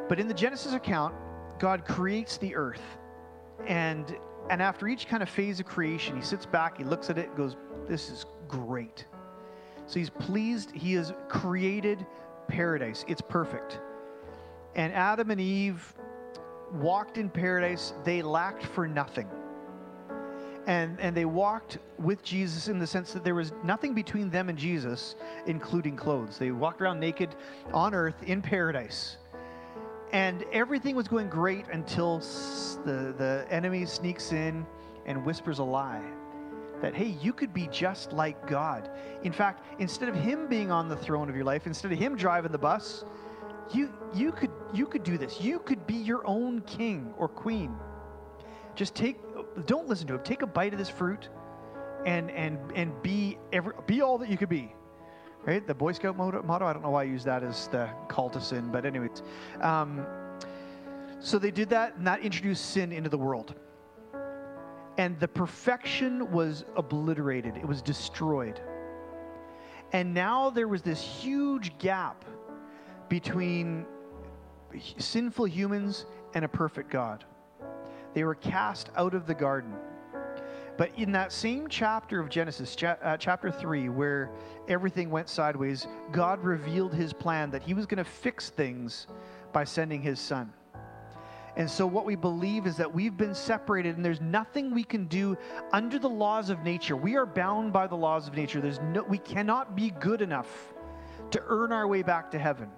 But 0.07 0.19
in 0.19 0.27
the 0.27 0.33
Genesis 0.35 0.73
account, 0.73 1.15
God 1.57 1.85
creates 1.85 2.37
the 2.37 2.55
earth. 2.55 2.83
And 3.65 4.15
and 4.51 4.61
after 4.61 4.87
each 4.87 5.07
kind 5.07 5.23
of 5.23 5.29
phase 5.29 5.59
of 5.59 5.65
creation, 5.65 6.15
he 6.15 6.21
sits 6.21 6.45
back, 6.45 6.77
he 6.77 6.83
looks 6.83 7.09
at 7.09 7.17
it, 7.17 7.35
goes, 7.35 7.57
This 7.87 8.11
is 8.11 8.27
great. 8.47 9.07
So 9.87 9.97
he's 9.97 10.11
pleased, 10.11 10.69
he 10.71 10.93
has 10.93 11.13
created 11.29 12.05
paradise. 12.47 13.06
It's 13.08 13.21
perfect. 13.21 13.79
And 14.75 14.93
Adam 14.93 15.32
and 15.32 15.39
Eve 15.39 15.93
walked 16.73 17.17
in 17.17 17.29
paradise, 17.29 17.93
they 18.03 18.21
lacked 18.21 18.65
for 18.65 18.88
nothing 18.88 19.27
and, 20.65 20.99
and 20.99 21.15
they 21.15 21.25
walked 21.25 21.79
with 21.97 22.23
Jesus 22.23 22.67
in 22.67 22.79
the 22.79 22.88
sense 22.88 23.12
that 23.13 23.23
there 23.23 23.36
was 23.36 23.51
nothing 23.63 23.93
between 23.93 24.29
them 24.29 24.49
and 24.49 24.58
Jesus, 24.58 25.15
including 25.45 25.95
clothes. 25.95 26.38
They 26.38 26.51
walked 26.51 26.82
around 26.82 26.99
naked 26.99 27.36
on 27.73 27.93
earth 27.93 28.21
in 28.23 28.41
paradise. 28.41 29.17
And 30.12 30.45
everything 30.53 30.95
was 30.95 31.08
going 31.08 31.29
great 31.29 31.65
until 31.71 32.19
the, 32.86 33.13
the 33.17 33.45
enemy 33.49 33.86
sneaks 33.86 34.32
in 34.32 34.65
and 35.06 35.25
whispers 35.25 35.60
a 35.60 35.63
lie 35.63 36.03
that, 36.84 36.93
hey, 36.93 37.15
you 37.22 37.32
could 37.32 37.54
be 37.54 37.69
just 37.72 38.12
like 38.12 38.46
God. 38.46 38.89
In 39.24 39.32
fact, 39.32 39.63
instead 39.80 40.10
of 40.10 40.15
Him 40.15 40.48
being 40.48 40.69
on 40.69 40.89
the 40.89 40.98
throne 40.98 41.30
of 41.30 41.36
your 41.36 41.46
life, 41.46 41.65
instead 41.65 41.93
of 41.93 41.98
Him 41.98 42.17
driving 42.17 42.52
the 42.52 42.58
bus, 42.58 43.06
you, 43.74 43.89
you, 44.13 44.34
could, 44.34 44.52
you 44.74 44.86
could 44.86 45.02
do 45.06 45.17
this. 45.17 45.39
You 45.39 45.60
could 45.60 45.88
be 45.88 45.93
your 45.93 46.28
own 46.28 46.60
king 46.63 47.13
or 47.17 47.30
queen. 47.30 47.74
Just 48.76 48.96
take, 48.96 49.17
don't 49.65 49.88
listen 49.88 50.08
to 50.08 50.15
him. 50.15 50.24
Take 50.24 50.41
a 50.41 50.46
bite 50.46 50.74
of 50.74 50.78
this 50.78 50.89
fruit 50.89 51.30
and, 52.06 52.30
and, 52.32 52.60
and 52.76 53.02
be, 53.02 53.38
every, 53.54 53.72
be 53.88 54.02
all 54.02 54.17
that 54.17 54.30
you 54.30 54.36
could 54.36 54.50
be. 54.50 54.76
Right? 55.46 55.65
The 55.65 55.74
Boy 55.74 55.93
Scout 55.93 56.17
motto, 56.17 56.43
motto, 56.43 56.65
I 56.65 56.74
don't 56.74 56.84
know 56.84 56.89
why 56.89 57.04
I 57.04 57.06
use 57.06 57.24
that 57.24 57.43
as 57.43 57.69
the 57.69 57.89
call 58.10 58.30
to 58.32 58.41
sin, 58.41 58.74
but 58.74 58.86
anyways. 58.86 59.24
Um, 59.62 60.06
so 61.22 61.39
they 61.39 61.52
did 61.52 61.69
that, 61.69 61.96
and 61.96 62.06
that 62.08 62.19
introduced 62.19 62.72
sin 62.72 62.91
into 62.91 63.10
the 63.10 63.17
world. 63.17 63.56
And 64.97 65.19
the 65.19 65.27
perfection 65.27 66.32
was 66.32 66.65
obliterated, 66.75 67.58
it 67.58 67.67
was 67.67 67.82
destroyed. 67.82 68.62
And 69.91 70.13
now 70.13 70.49
there 70.49 70.67
was 70.67 70.82
this 70.82 71.01
huge 71.01 71.77
gap 71.77 72.25
between 73.10 73.86
sinful 74.97 75.45
humans 75.45 76.06
and 76.34 76.43
a 76.43 76.47
perfect 76.47 76.89
God. 76.89 77.23
They 78.13 78.23
were 78.23 78.36
cast 78.36 78.89
out 78.95 79.13
of 79.13 79.27
the 79.27 79.34
garden. 79.36 79.73
But 80.77 80.91
in 80.97 81.12
that 81.12 81.32
same 81.32 81.67
chapter 81.67 82.19
of 82.19 82.29
Genesis, 82.29 82.75
cha- 82.75 82.97
uh, 83.03 83.17
chapter 83.17 83.51
3, 83.51 83.89
where 83.89 84.32
everything 84.67 85.12
went 85.12 85.29
sideways, 85.29 85.88
God 86.12 86.43
revealed 86.43 86.93
his 86.93 87.13
plan 87.13 87.51
that 87.51 87.62
he 87.62 87.75
was 87.75 87.86
going 87.86 88.03
to 88.03 88.10
fix 88.10 88.49
things 88.49 89.06
by 89.51 89.63
sending 89.63 90.01
his 90.01 90.19
son. 90.19 90.51
And 91.55 91.69
so, 91.69 91.85
what 91.85 92.05
we 92.05 92.15
believe 92.15 92.65
is 92.65 92.77
that 92.77 92.91
we've 92.91 93.15
been 93.15 93.35
separated, 93.35 93.95
and 93.95 94.03
there's 94.03 94.21
nothing 94.21 94.73
we 94.73 94.83
can 94.83 95.05
do 95.05 95.37
under 95.71 95.99
the 95.99 96.09
laws 96.09 96.49
of 96.49 96.63
nature. 96.63 96.95
We 96.95 97.15
are 97.15 97.27
bound 97.27 97.71
by 97.71 97.85
the 97.85 97.95
laws 97.95 98.27
of 98.27 98.33
nature. 98.33 98.59
There's 98.59 98.79
no, 98.79 99.03
we 99.03 99.19
cannot 99.19 99.75
be 99.75 99.91
good 99.91 100.21
enough 100.21 100.73
to 101.31 101.43
earn 101.47 101.71
our 101.71 101.87
way 101.87 102.01
back 102.01 102.31
to 102.31 102.39
heaven. 102.39 102.69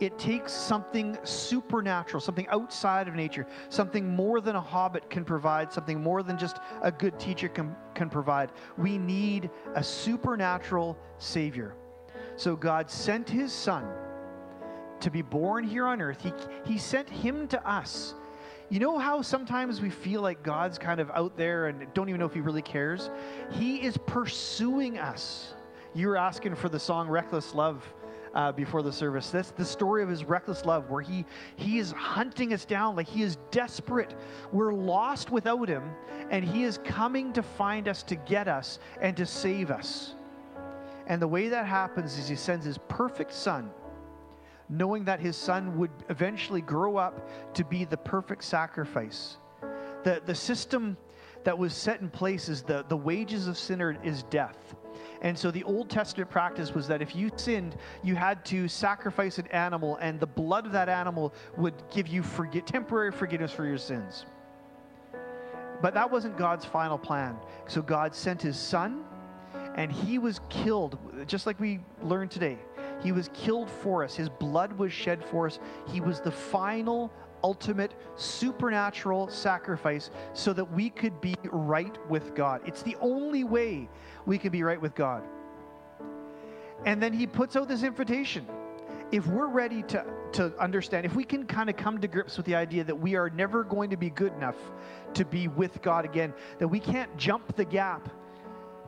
It 0.00 0.18
takes 0.18 0.52
something 0.52 1.16
supernatural, 1.22 2.20
something 2.20 2.48
outside 2.48 3.06
of 3.06 3.14
nature, 3.14 3.46
something 3.68 4.14
more 4.14 4.40
than 4.40 4.56
a 4.56 4.60
hobbit 4.60 5.08
can 5.08 5.24
provide, 5.24 5.72
something 5.72 6.00
more 6.00 6.22
than 6.22 6.36
just 6.36 6.58
a 6.82 6.90
good 6.90 7.18
teacher 7.18 7.48
can, 7.48 7.74
can 7.94 8.10
provide. 8.10 8.50
We 8.76 8.98
need 8.98 9.50
a 9.74 9.82
supernatural 9.82 10.98
Savior. 11.18 11.74
So, 12.36 12.54
God 12.54 12.88
sent 12.88 13.28
His 13.28 13.52
Son 13.52 13.84
to 15.04 15.10
be 15.10 15.22
born 15.22 15.64
here 15.64 15.86
on 15.86 16.00
earth. 16.00 16.22
He, 16.22 16.32
he 16.64 16.78
sent 16.78 17.08
him 17.08 17.46
to 17.48 17.70
us. 17.70 18.14
You 18.70 18.80
know 18.80 18.98
how 18.98 19.20
sometimes 19.20 19.82
we 19.82 19.90
feel 19.90 20.22
like 20.22 20.42
God's 20.42 20.78
kind 20.78 20.98
of 20.98 21.10
out 21.10 21.36
there 21.36 21.66
and 21.66 21.86
don't 21.92 22.08
even 22.08 22.18
know 22.18 22.26
if 22.26 22.32
he 22.32 22.40
really 22.40 22.62
cares? 22.62 23.10
He 23.50 23.82
is 23.82 23.98
pursuing 24.06 24.98
us. 24.98 25.52
You 25.94 26.08
were 26.08 26.16
asking 26.16 26.54
for 26.54 26.70
the 26.70 26.80
song 26.80 27.08
Reckless 27.08 27.54
Love 27.54 27.84
uh, 28.34 28.52
before 28.52 28.82
the 28.82 28.92
service. 28.92 29.28
That's 29.28 29.50
the 29.50 29.64
story 29.64 30.02
of 30.02 30.08
his 30.08 30.24
reckless 30.24 30.64
love, 30.64 30.88
where 30.88 31.02
he, 31.02 31.26
he 31.56 31.78
is 31.78 31.92
hunting 31.92 32.54
us 32.54 32.64
down 32.64 32.96
like 32.96 33.06
he 33.06 33.22
is 33.22 33.36
desperate. 33.50 34.14
We're 34.52 34.72
lost 34.72 35.30
without 35.30 35.68
him, 35.68 35.82
and 36.30 36.42
he 36.42 36.64
is 36.64 36.78
coming 36.78 37.30
to 37.34 37.42
find 37.42 37.88
us, 37.88 38.02
to 38.04 38.16
get 38.16 38.48
us, 38.48 38.78
and 39.02 39.14
to 39.18 39.26
save 39.26 39.70
us. 39.70 40.14
And 41.06 41.20
the 41.20 41.28
way 41.28 41.48
that 41.50 41.66
happens 41.66 42.18
is 42.18 42.26
he 42.26 42.36
sends 42.36 42.64
his 42.64 42.78
perfect 42.88 43.34
son 43.34 43.70
knowing 44.76 45.04
that 45.04 45.20
his 45.20 45.36
son 45.36 45.78
would 45.78 45.90
eventually 46.08 46.60
grow 46.60 46.96
up 46.96 47.28
to 47.54 47.64
be 47.64 47.84
the 47.84 47.96
perfect 47.96 48.44
sacrifice. 48.44 49.36
The, 50.02 50.20
the 50.26 50.34
system 50.34 50.96
that 51.44 51.56
was 51.56 51.74
set 51.74 52.00
in 52.00 52.10
place 52.10 52.48
is 52.48 52.62
the, 52.62 52.84
the 52.88 52.96
wages 52.96 53.46
of 53.46 53.56
sinner 53.56 53.96
is 54.02 54.24
death. 54.24 54.74
And 55.22 55.38
so 55.38 55.50
the 55.50 55.64
Old 55.64 55.88
Testament 55.88 56.28
practice 56.28 56.74
was 56.74 56.86
that 56.88 57.00
if 57.00 57.14
you 57.14 57.30
sinned, 57.36 57.76
you 58.02 58.14
had 58.14 58.44
to 58.46 58.68
sacrifice 58.68 59.38
an 59.38 59.46
animal, 59.48 59.96
and 59.96 60.20
the 60.20 60.26
blood 60.26 60.66
of 60.66 60.72
that 60.72 60.88
animal 60.88 61.32
would 61.56 61.74
give 61.90 62.08
you 62.08 62.22
temporary 62.66 63.12
forgiveness 63.12 63.52
for 63.52 63.64
your 63.64 63.78
sins. 63.78 64.26
But 65.80 65.94
that 65.94 66.10
wasn't 66.10 66.36
God's 66.36 66.64
final 66.64 66.98
plan. 66.98 67.36
So 67.68 67.80
God 67.80 68.14
sent 68.14 68.42
his 68.42 68.58
son, 68.58 69.04
and 69.76 69.90
he 69.90 70.18
was 70.18 70.40
killed, 70.50 70.98
just 71.26 71.46
like 71.46 71.58
we 71.58 71.80
learned 72.02 72.30
today. 72.30 72.58
He 73.02 73.12
was 73.12 73.28
killed 73.34 73.70
for 73.70 74.02
us. 74.02 74.14
His 74.14 74.28
blood 74.28 74.72
was 74.72 74.92
shed 74.92 75.24
for 75.24 75.46
us. 75.46 75.58
He 75.86 76.00
was 76.00 76.20
the 76.20 76.30
final, 76.30 77.12
ultimate, 77.42 77.94
supernatural 78.16 79.28
sacrifice 79.28 80.10
so 80.32 80.52
that 80.52 80.64
we 80.72 80.90
could 80.90 81.20
be 81.20 81.34
right 81.44 81.96
with 82.08 82.34
God. 82.34 82.62
It's 82.66 82.82
the 82.82 82.96
only 83.00 83.44
way 83.44 83.88
we 84.26 84.38
can 84.38 84.50
be 84.50 84.62
right 84.62 84.80
with 84.80 84.94
God. 84.94 85.22
And 86.86 87.02
then 87.02 87.12
he 87.12 87.26
puts 87.26 87.56
out 87.56 87.68
this 87.68 87.82
invitation. 87.82 88.46
If 89.12 89.26
we're 89.26 89.48
ready 89.48 89.82
to, 89.84 90.04
to 90.32 90.52
understand, 90.58 91.06
if 91.06 91.14
we 91.14 91.24
can 91.24 91.46
kind 91.46 91.70
of 91.70 91.76
come 91.76 92.00
to 92.00 92.08
grips 92.08 92.36
with 92.36 92.46
the 92.46 92.54
idea 92.54 92.84
that 92.84 92.98
we 92.98 93.14
are 93.14 93.30
never 93.30 93.62
going 93.62 93.90
to 93.90 93.96
be 93.96 94.10
good 94.10 94.32
enough 94.34 94.56
to 95.14 95.24
be 95.24 95.46
with 95.48 95.80
God 95.82 96.04
again, 96.04 96.34
that 96.58 96.68
we 96.68 96.80
can't 96.80 97.14
jump 97.16 97.54
the 97.54 97.64
gap 97.64 98.08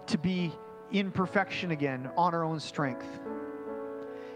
to 0.06 0.18
be 0.18 0.52
in 0.90 1.10
perfection 1.10 1.70
again 1.70 2.10
on 2.16 2.34
our 2.34 2.44
own 2.44 2.58
strength 2.60 3.06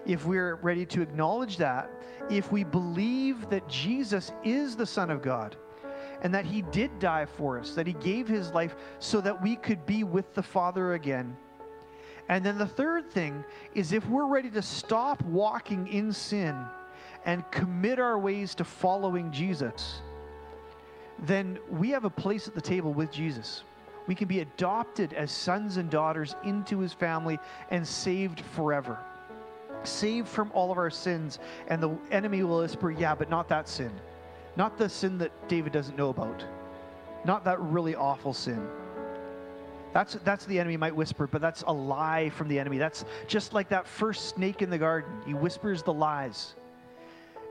if 0.07 0.25
we're 0.27 0.57
ready 0.57 0.87
to 0.87 1.03
acknowledge 1.03 1.57
that, 1.59 1.91
if 2.31 2.53
we 2.53 2.65
believe 2.65 3.49
that 3.51 3.69
Jesus 3.69 4.33
is 4.45 4.77
the 4.77 4.87
Son 4.87 5.11
of 5.11 5.23
God 5.23 5.57
and 6.23 6.35
that 6.35 6.45
He 6.45 6.63
did 6.63 6.99
die 6.99 7.27
for 7.27 7.59
us, 7.59 7.75
that 7.75 7.87
He 7.87 7.95
gave 7.95 8.29
His 8.29 8.53
life 8.53 8.77
so 8.99 9.21
that 9.21 9.43
we 9.43 9.57
could 9.57 9.85
be 9.87 10.05
with 10.05 10.35
the 10.35 10.43
Father 10.43 10.95
again. 10.95 11.37
And 12.29 12.45
then 12.45 12.59
the 12.59 12.67
third 12.67 13.11
thing 13.11 13.45
is 13.75 13.93
if 13.93 14.07
we're 14.07 14.27
ready 14.27 14.51
to 14.51 14.63
stop 14.63 15.21
walking 15.23 15.89
in 15.89 16.13
sin 16.13 16.57
and 17.25 17.49
commit 17.51 17.99
our 17.99 18.19
ways 18.19 18.55
to 18.57 18.65
following 18.65 19.33
Jesus, 19.33 20.01
then 21.19 21.59
we 21.69 21.91
have 21.91 22.05
a 22.05 22.11
place 22.11 22.47
at 22.47 22.55
the 22.55 22.61
table 22.61 22.93
with 22.93 23.11
Jesus. 23.11 23.65
We 24.07 24.15
can 24.15 24.29
be 24.29 24.41
adopted 24.41 25.13
as 25.13 25.31
sons 25.31 25.77
and 25.77 25.91
daughters 25.91 26.35
into 26.45 26.79
His 26.79 26.93
family 26.93 27.39
and 27.71 27.87
saved 27.87 28.41
forever 28.41 28.99
saved 29.85 30.29
from 30.29 30.51
all 30.53 30.71
of 30.71 30.79
our 30.79 30.91
sins. 30.91 31.39
And 31.69 31.83
the 31.83 31.97
enemy 32.11 32.43
will 32.43 32.61
whisper, 32.61 32.91
Yeah, 32.91 33.15
but 33.15 33.31
not 33.31 33.49
that 33.49 33.69
sin. 33.69 33.93
Not 34.57 34.79
the 34.79 34.89
sin 34.89 35.19
that 35.19 35.49
David 35.49 35.73
doesn't 35.73 35.97
know 35.97 36.11
about. 36.11 36.45
Not 37.25 37.45
that 37.45 37.61
really 37.61 37.95
awful 37.95 38.33
sin. 38.33 38.67
That's, 39.93 40.15
that's 40.25 40.45
the 40.47 40.59
enemy 40.61 40.77
might 40.77 40.95
whisper, 40.95 41.27
but 41.27 41.41
that's 41.41 41.63
a 41.67 41.73
lie 41.73 42.31
from 42.31 42.49
the 42.49 42.59
enemy. 42.59 42.79
That's 42.79 43.05
just 43.27 43.53
like 43.53 43.69
that 43.71 43.87
first 43.87 44.29
snake 44.29 44.63
in 44.63 44.71
the 44.71 44.79
garden. 44.79 45.11
He 45.27 45.35
whispers 45.35 45.83
the 45.83 45.93
lies. 45.93 46.55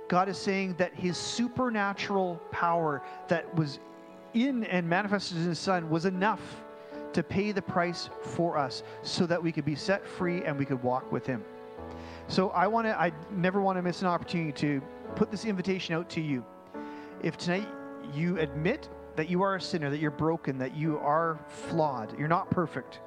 God 0.08 0.30
is 0.30 0.38
saying 0.38 0.76
that 0.78 0.94
his 0.96 1.18
supernatural 1.18 2.42
power 2.52 3.04
that 3.28 3.54
was 3.56 3.80
in 4.34 4.64
and 4.66 4.88
manifested 4.88 5.38
in 5.38 5.44
his 5.44 5.60
son 5.60 5.90
was 5.90 6.06
enough 6.06 6.42
to 7.14 7.24
pay 7.24 7.52
the 7.52 7.62
price 7.62 8.10
for 8.22 8.58
us 8.58 8.84
so 9.04 9.26
that 9.26 9.42
we 9.42 9.52
could 9.52 9.66
be 9.66 9.76
set 9.76 10.08
free 10.08 10.44
and 10.44 10.58
we 10.58 10.66
could 10.66 10.82
walk 10.82 11.12
with 11.12 11.26
him. 11.26 11.44
So 12.28 12.50
I 12.50 12.68
want 12.68 12.88
to, 12.88 13.00
I 13.00 13.12
never 13.32 13.62
want 13.62 13.78
to 13.78 13.82
miss 13.82 14.02
an 14.02 14.08
opportunity 14.08 14.52
to 14.54 14.82
put 15.16 15.32
this 15.32 15.46
invitation 15.46 15.96
out 15.96 16.10
to 16.12 16.22
you. 16.22 16.46
If 17.24 17.38
tonight 17.38 17.68
you 18.14 18.38
admit 18.40 18.90
that 19.16 19.30
you 19.30 19.42
are 19.42 19.56
a 19.56 19.62
sinner, 19.62 19.90
that 19.90 20.00
you're 20.00 20.12
broken, 20.12 20.58
that 20.60 20.76
you 20.76 21.00
are 21.00 21.40
flawed, 21.48 22.18
you're 22.18 22.28
not 22.28 22.50
perfect, 22.52 23.02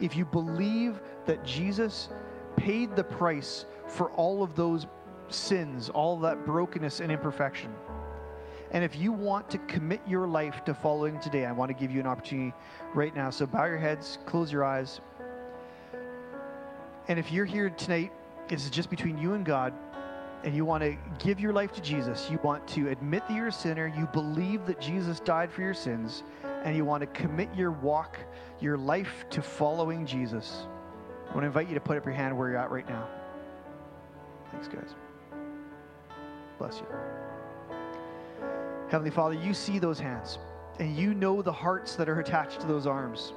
if 0.00 0.16
you 0.16 0.24
believe 0.24 1.00
that 1.24 1.44
Jesus 1.44 2.08
paid 2.56 2.96
the 2.96 3.04
price 3.04 3.66
for 3.86 4.10
all 4.12 4.42
of 4.42 4.54
those 4.54 4.86
sins, 5.28 5.88
all 5.88 6.18
that 6.18 6.44
brokenness 6.44 7.00
and 7.00 7.10
imperfection, 7.10 7.72
and 8.72 8.82
if 8.84 8.96
you 8.96 9.12
want 9.12 9.48
to 9.50 9.58
commit 9.58 10.00
your 10.06 10.26
life 10.26 10.64
to 10.64 10.74
following 10.74 11.20
today, 11.20 11.46
I 11.46 11.52
want 11.52 11.70
to 11.70 11.74
give 11.74 11.92
you 11.92 12.00
an 12.00 12.06
opportunity 12.06 12.52
right 12.94 13.14
now. 13.14 13.30
So 13.30 13.46
bow 13.46 13.64
your 13.66 13.78
heads, 13.78 14.18
close 14.26 14.50
your 14.50 14.64
eyes. 14.64 15.00
And 17.08 17.18
if 17.18 17.30
you're 17.30 17.44
here 17.44 17.70
tonight 17.70 18.12
it's 18.48 18.70
just 18.70 18.90
between 18.90 19.18
you 19.18 19.34
and 19.34 19.44
God, 19.44 19.72
and 20.44 20.54
you 20.54 20.64
want 20.64 20.82
to 20.84 20.96
give 21.18 21.40
your 21.40 21.52
life 21.52 21.72
to 21.72 21.80
Jesus, 21.80 22.28
you 22.30 22.38
want 22.42 22.66
to 22.68 22.88
admit 22.90 23.26
that 23.26 23.34
you're 23.34 23.48
a 23.48 23.52
sinner, 23.52 23.92
you 23.96 24.06
believe 24.12 24.64
that 24.66 24.80
Jesus 24.80 25.18
died 25.18 25.50
for 25.50 25.62
your 25.62 25.74
sins, 25.74 26.22
and 26.64 26.76
you 26.76 26.84
want 26.84 27.00
to 27.00 27.06
commit 27.06 27.48
your 27.54 27.72
walk, 27.72 28.18
your 28.60 28.76
life 28.76 29.24
to 29.30 29.42
following 29.42 30.06
Jesus, 30.06 30.66
I 31.28 31.34
want 31.34 31.42
to 31.42 31.46
invite 31.46 31.68
you 31.68 31.74
to 31.74 31.80
put 31.80 31.96
up 31.96 32.04
your 32.04 32.14
hand 32.14 32.36
where 32.36 32.48
you're 32.48 32.58
at 32.58 32.70
right 32.70 32.88
now. 32.88 33.08
Thanks, 34.52 34.68
guys. 34.68 34.94
Bless 36.58 36.78
you. 36.78 36.86
Heavenly 38.88 39.10
Father, 39.10 39.34
you 39.34 39.52
see 39.52 39.80
those 39.80 39.98
hands, 39.98 40.38
and 40.78 40.96
you 40.96 41.12
know 41.12 41.42
the 41.42 41.52
hearts 41.52 41.96
that 41.96 42.08
are 42.08 42.20
attached 42.20 42.60
to 42.60 42.66
those 42.68 42.86
arms. 42.86 43.32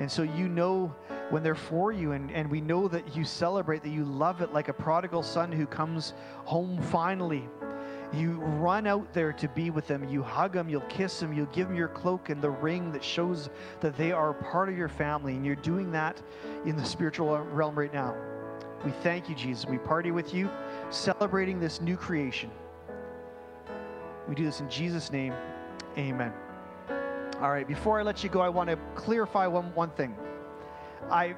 And 0.00 0.10
so 0.10 0.22
you 0.22 0.48
know 0.48 0.92
when 1.28 1.42
they're 1.42 1.54
for 1.54 1.92
you, 1.92 2.12
and, 2.12 2.32
and 2.32 2.50
we 2.50 2.62
know 2.62 2.88
that 2.88 3.14
you 3.14 3.22
celebrate, 3.22 3.82
that 3.82 3.90
you 3.90 4.02
love 4.02 4.40
it 4.40 4.50
like 4.50 4.68
a 4.68 4.72
prodigal 4.72 5.22
son 5.22 5.52
who 5.52 5.66
comes 5.66 6.14
home 6.44 6.80
finally. 6.80 7.46
You 8.10 8.32
run 8.40 8.86
out 8.86 9.12
there 9.12 9.32
to 9.34 9.46
be 9.48 9.68
with 9.68 9.86
them. 9.86 10.08
You 10.08 10.22
hug 10.22 10.54
them, 10.54 10.70
you'll 10.70 10.80
kiss 10.82 11.20
them, 11.20 11.34
you'll 11.34 11.46
give 11.46 11.68
them 11.68 11.76
your 11.76 11.88
cloak 11.88 12.30
and 12.30 12.40
the 12.40 12.50
ring 12.50 12.90
that 12.92 13.04
shows 13.04 13.50
that 13.80 13.96
they 13.98 14.10
are 14.10 14.32
part 14.32 14.70
of 14.70 14.76
your 14.76 14.88
family. 14.88 15.34
And 15.34 15.44
you're 15.44 15.54
doing 15.54 15.92
that 15.92 16.20
in 16.64 16.76
the 16.76 16.84
spiritual 16.84 17.38
realm 17.38 17.78
right 17.78 17.92
now. 17.92 18.16
We 18.84 18.92
thank 19.02 19.28
you, 19.28 19.34
Jesus. 19.34 19.66
We 19.66 19.76
party 19.76 20.12
with 20.12 20.32
you, 20.32 20.50
celebrating 20.88 21.60
this 21.60 21.82
new 21.82 21.98
creation. 21.98 22.50
We 24.26 24.34
do 24.34 24.44
this 24.44 24.60
in 24.60 24.70
Jesus' 24.70 25.12
name. 25.12 25.34
Amen. 25.98 26.32
All 27.40 27.50
right, 27.50 27.66
before 27.66 27.98
I 27.98 28.02
let 28.02 28.22
you 28.22 28.28
go, 28.28 28.40
I 28.40 28.50
want 28.50 28.68
to 28.68 28.76
clarify 28.94 29.46
one, 29.46 29.74
one 29.74 29.88
thing. 29.90 30.14
I 31.10 31.34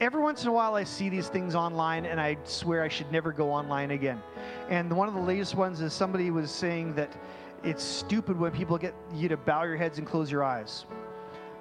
every 0.00 0.20
once 0.20 0.42
in 0.42 0.48
a 0.48 0.52
while 0.52 0.74
I 0.74 0.82
see 0.82 1.08
these 1.08 1.28
things 1.28 1.54
online 1.54 2.06
and 2.06 2.20
I 2.20 2.36
swear 2.42 2.82
I 2.82 2.88
should 2.88 3.12
never 3.12 3.30
go 3.30 3.52
online 3.52 3.92
again. 3.92 4.20
And 4.68 4.92
one 4.92 5.06
of 5.06 5.14
the 5.14 5.20
latest 5.20 5.54
ones 5.54 5.80
is 5.80 5.92
somebody 5.92 6.32
was 6.32 6.50
saying 6.50 6.96
that 6.96 7.16
it's 7.62 7.84
stupid 7.84 8.36
when 8.36 8.50
people 8.50 8.76
get 8.78 8.94
you 9.14 9.28
to 9.28 9.36
bow 9.36 9.62
your 9.62 9.76
heads 9.76 9.98
and 9.98 10.06
close 10.08 10.28
your 10.28 10.42
eyes. 10.42 10.86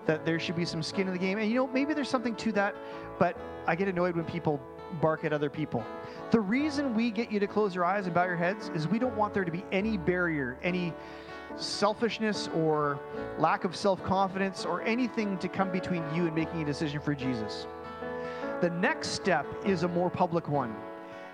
That 0.08 0.26
there 0.26 0.40
should 0.40 0.56
be 0.56 0.66
some 0.66 0.82
skin 0.82 1.06
in 1.06 1.14
the 1.14 1.20
game. 1.20 1.38
And 1.38 1.48
you 1.48 1.56
know, 1.56 1.68
maybe 1.68 1.94
there's 1.94 2.10
something 2.10 2.36
to 2.38 2.52
that, 2.54 2.76
but 3.20 3.38
I 3.68 3.76
get 3.76 3.88
annoyed 3.88 4.16
when 4.16 4.26
people 4.26 4.60
bark 5.02 5.24
at 5.24 5.34
other 5.34 5.52
people. 5.52 5.84
The 6.32 6.40
reason 6.40 6.96
we 6.96 7.12
get 7.12 7.32
you 7.32 7.40
to 7.40 7.48
close 7.48 7.76
your 7.76 7.86
eyes 7.86 8.06
and 8.06 8.14
bow 8.16 8.26
your 8.26 8.38
heads 8.38 8.72
is 8.74 8.88
we 8.88 8.98
don't 8.98 9.16
want 9.16 9.36
there 9.36 9.46
to 9.46 9.52
be 9.52 9.64
any 9.72 9.98
barrier, 9.98 10.58
any 10.64 10.96
selfishness 11.58 12.50
or 12.56 13.00
lack 13.38 13.64
of 13.64 13.76
self 13.76 14.04
confidence 14.04 14.66
or 14.66 14.82
anything 14.82 15.38
to 15.40 15.48
come 15.48 15.72
between 15.72 16.04
you 16.14 16.26
and 16.26 16.36
making 16.36 16.62
a 16.62 16.66
decision 16.66 17.00
for 17.00 17.14
Jesus. 17.14 17.68
The 18.62 18.70
next 18.70 19.10
step 19.10 19.46
is 19.66 19.84
a 19.84 19.88
more 19.88 20.10
public 20.10 20.48
one. 20.48 20.76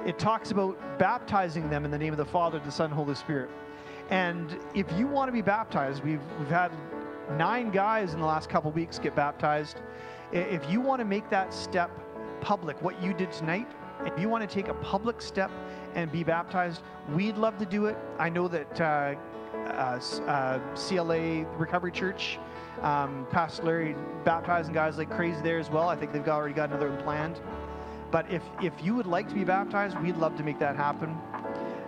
It 0.05 0.17
talks 0.17 0.51
about 0.51 0.77
baptizing 0.97 1.69
them 1.69 1.85
in 1.85 1.91
the 1.91 1.97
name 1.97 2.11
of 2.13 2.17
the 2.17 2.25
Father, 2.25 2.59
the 2.59 2.71
Son, 2.71 2.89
Holy 2.89 3.13
Spirit. 3.13 3.49
And 4.09 4.57
if 4.73 4.91
you 4.93 5.07
want 5.07 5.29
to 5.29 5.31
be 5.31 5.41
baptized, 5.41 6.03
we've, 6.03 6.21
we've 6.39 6.47
had 6.47 6.71
nine 7.37 7.69
guys 7.69 8.13
in 8.13 8.19
the 8.19 8.25
last 8.25 8.49
couple 8.49 8.71
weeks 8.71 8.99
get 8.99 9.15
baptized. 9.15 9.81
If 10.31 10.69
you 10.69 10.81
want 10.81 10.99
to 10.99 11.05
make 11.05 11.29
that 11.29 11.53
step 11.53 11.91
public, 12.41 12.81
what 12.81 13.01
you 13.01 13.13
did 13.13 13.31
tonight, 13.31 13.67
if 14.05 14.19
you 14.19 14.27
want 14.27 14.47
to 14.47 14.53
take 14.53 14.67
a 14.67 14.73
public 14.75 15.21
step 15.21 15.51
and 15.95 16.11
be 16.11 16.23
baptized, 16.23 16.81
we'd 17.13 17.37
love 17.37 17.57
to 17.59 17.65
do 17.65 17.85
it. 17.85 17.97
I 18.19 18.29
know 18.29 18.47
that 18.47 18.81
uh, 18.81 19.15
uh, 19.55 19.99
uh, 20.27 20.59
CLA 20.75 21.45
Recovery 21.57 21.91
Church, 21.91 22.39
um, 22.81 23.27
Pastor 23.31 23.63
Larry 23.63 23.95
baptizing 24.23 24.73
guys 24.73 24.97
like 24.97 25.09
crazy 25.09 25.41
there 25.41 25.59
as 25.59 25.69
well. 25.69 25.89
I 25.89 25.95
think 25.95 26.11
they've 26.11 26.27
already 26.27 26.53
got 26.53 26.69
another 26.69 26.89
one 26.89 27.03
planned. 27.03 27.39
But 28.11 28.29
if, 28.29 28.43
if 28.61 28.73
you 28.83 28.95
would 28.95 29.07
like 29.07 29.27
to 29.29 29.33
be 29.33 29.43
baptized, 29.43 29.97
we'd 29.99 30.17
love 30.17 30.35
to 30.37 30.43
make 30.43 30.59
that 30.59 30.75
happen. 30.75 31.17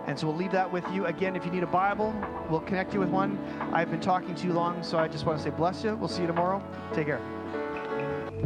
And 0.06 0.18
so 0.18 0.26
we'll 0.26 0.36
leave 0.36 0.52
that 0.52 0.70
with 0.70 0.84
you. 0.92 1.06
Again, 1.06 1.36
if 1.36 1.44
you 1.44 1.50
need 1.50 1.62
a 1.62 1.66
Bible, 1.66 2.14
we'll 2.50 2.60
connect 2.60 2.92
you 2.92 3.00
with 3.00 3.08
one. 3.08 3.38
I've 3.72 3.90
been 3.90 4.00
talking 4.00 4.34
too 4.34 4.52
long, 4.52 4.82
so 4.82 4.98
I 4.98 5.08
just 5.08 5.24
want 5.24 5.38
to 5.38 5.44
say 5.44 5.50
bless 5.50 5.82
you. 5.82 5.94
We'll 5.96 6.08
see 6.08 6.22
you 6.22 6.26
tomorrow. 6.26 6.62
Take 6.92 7.06
care. 7.06 7.20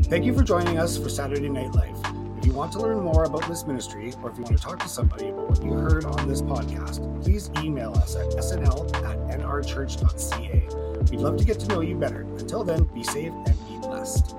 Thank 0.02 0.24
you 0.24 0.34
for 0.34 0.44
joining 0.44 0.78
us 0.78 0.96
for 0.96 1.08
Saturday 1.08 1.48
Night 1.48 1.72
Life. 1.74 2.27
You 2.48 2.54
want 2.54 2.72
to 2.72 2.78
learn 2.78 3.00
more 3.00 3.24
about 3.24 3.46
this 3.46 3.66
ministry, 3.66 4.14
or 4.22 4.30
if 4.30 4.38
you 4.38 4.42
want 4.42 4.56
to 4.56 4.62
talk 4.62 4.78
to 4.78 4.88
somebody 4.88 5.28
about 5.28 5.50
what 5.50 5.62
you 5.62 5.70
heard 5.72 6.06
on 6.06 6.26
this 6.26 6.40
podcast, 6.40 7.22
please 7.22 7.50
email 7.62 7.92
us 7.92 8.16
at 8.16 8.30
snl 8.30 8.90
at 9.04 9.38
nrchurch.ca. 9.38 10.68
We'd 11.10 11.20
love 11.20 11.36
to 11.36 11.44
get 11.44 11.60
to 11.60 11.66
know 11.68 11.82
you 11.82 11.94
better. 11.94 12.22
Until 12.22 12.64
then, 12.64 12.84
be 12.84 13.04
safe 13.04 13.34
and 13.34 13.68
be 13.68 13.76
blessed. 13.86 14.34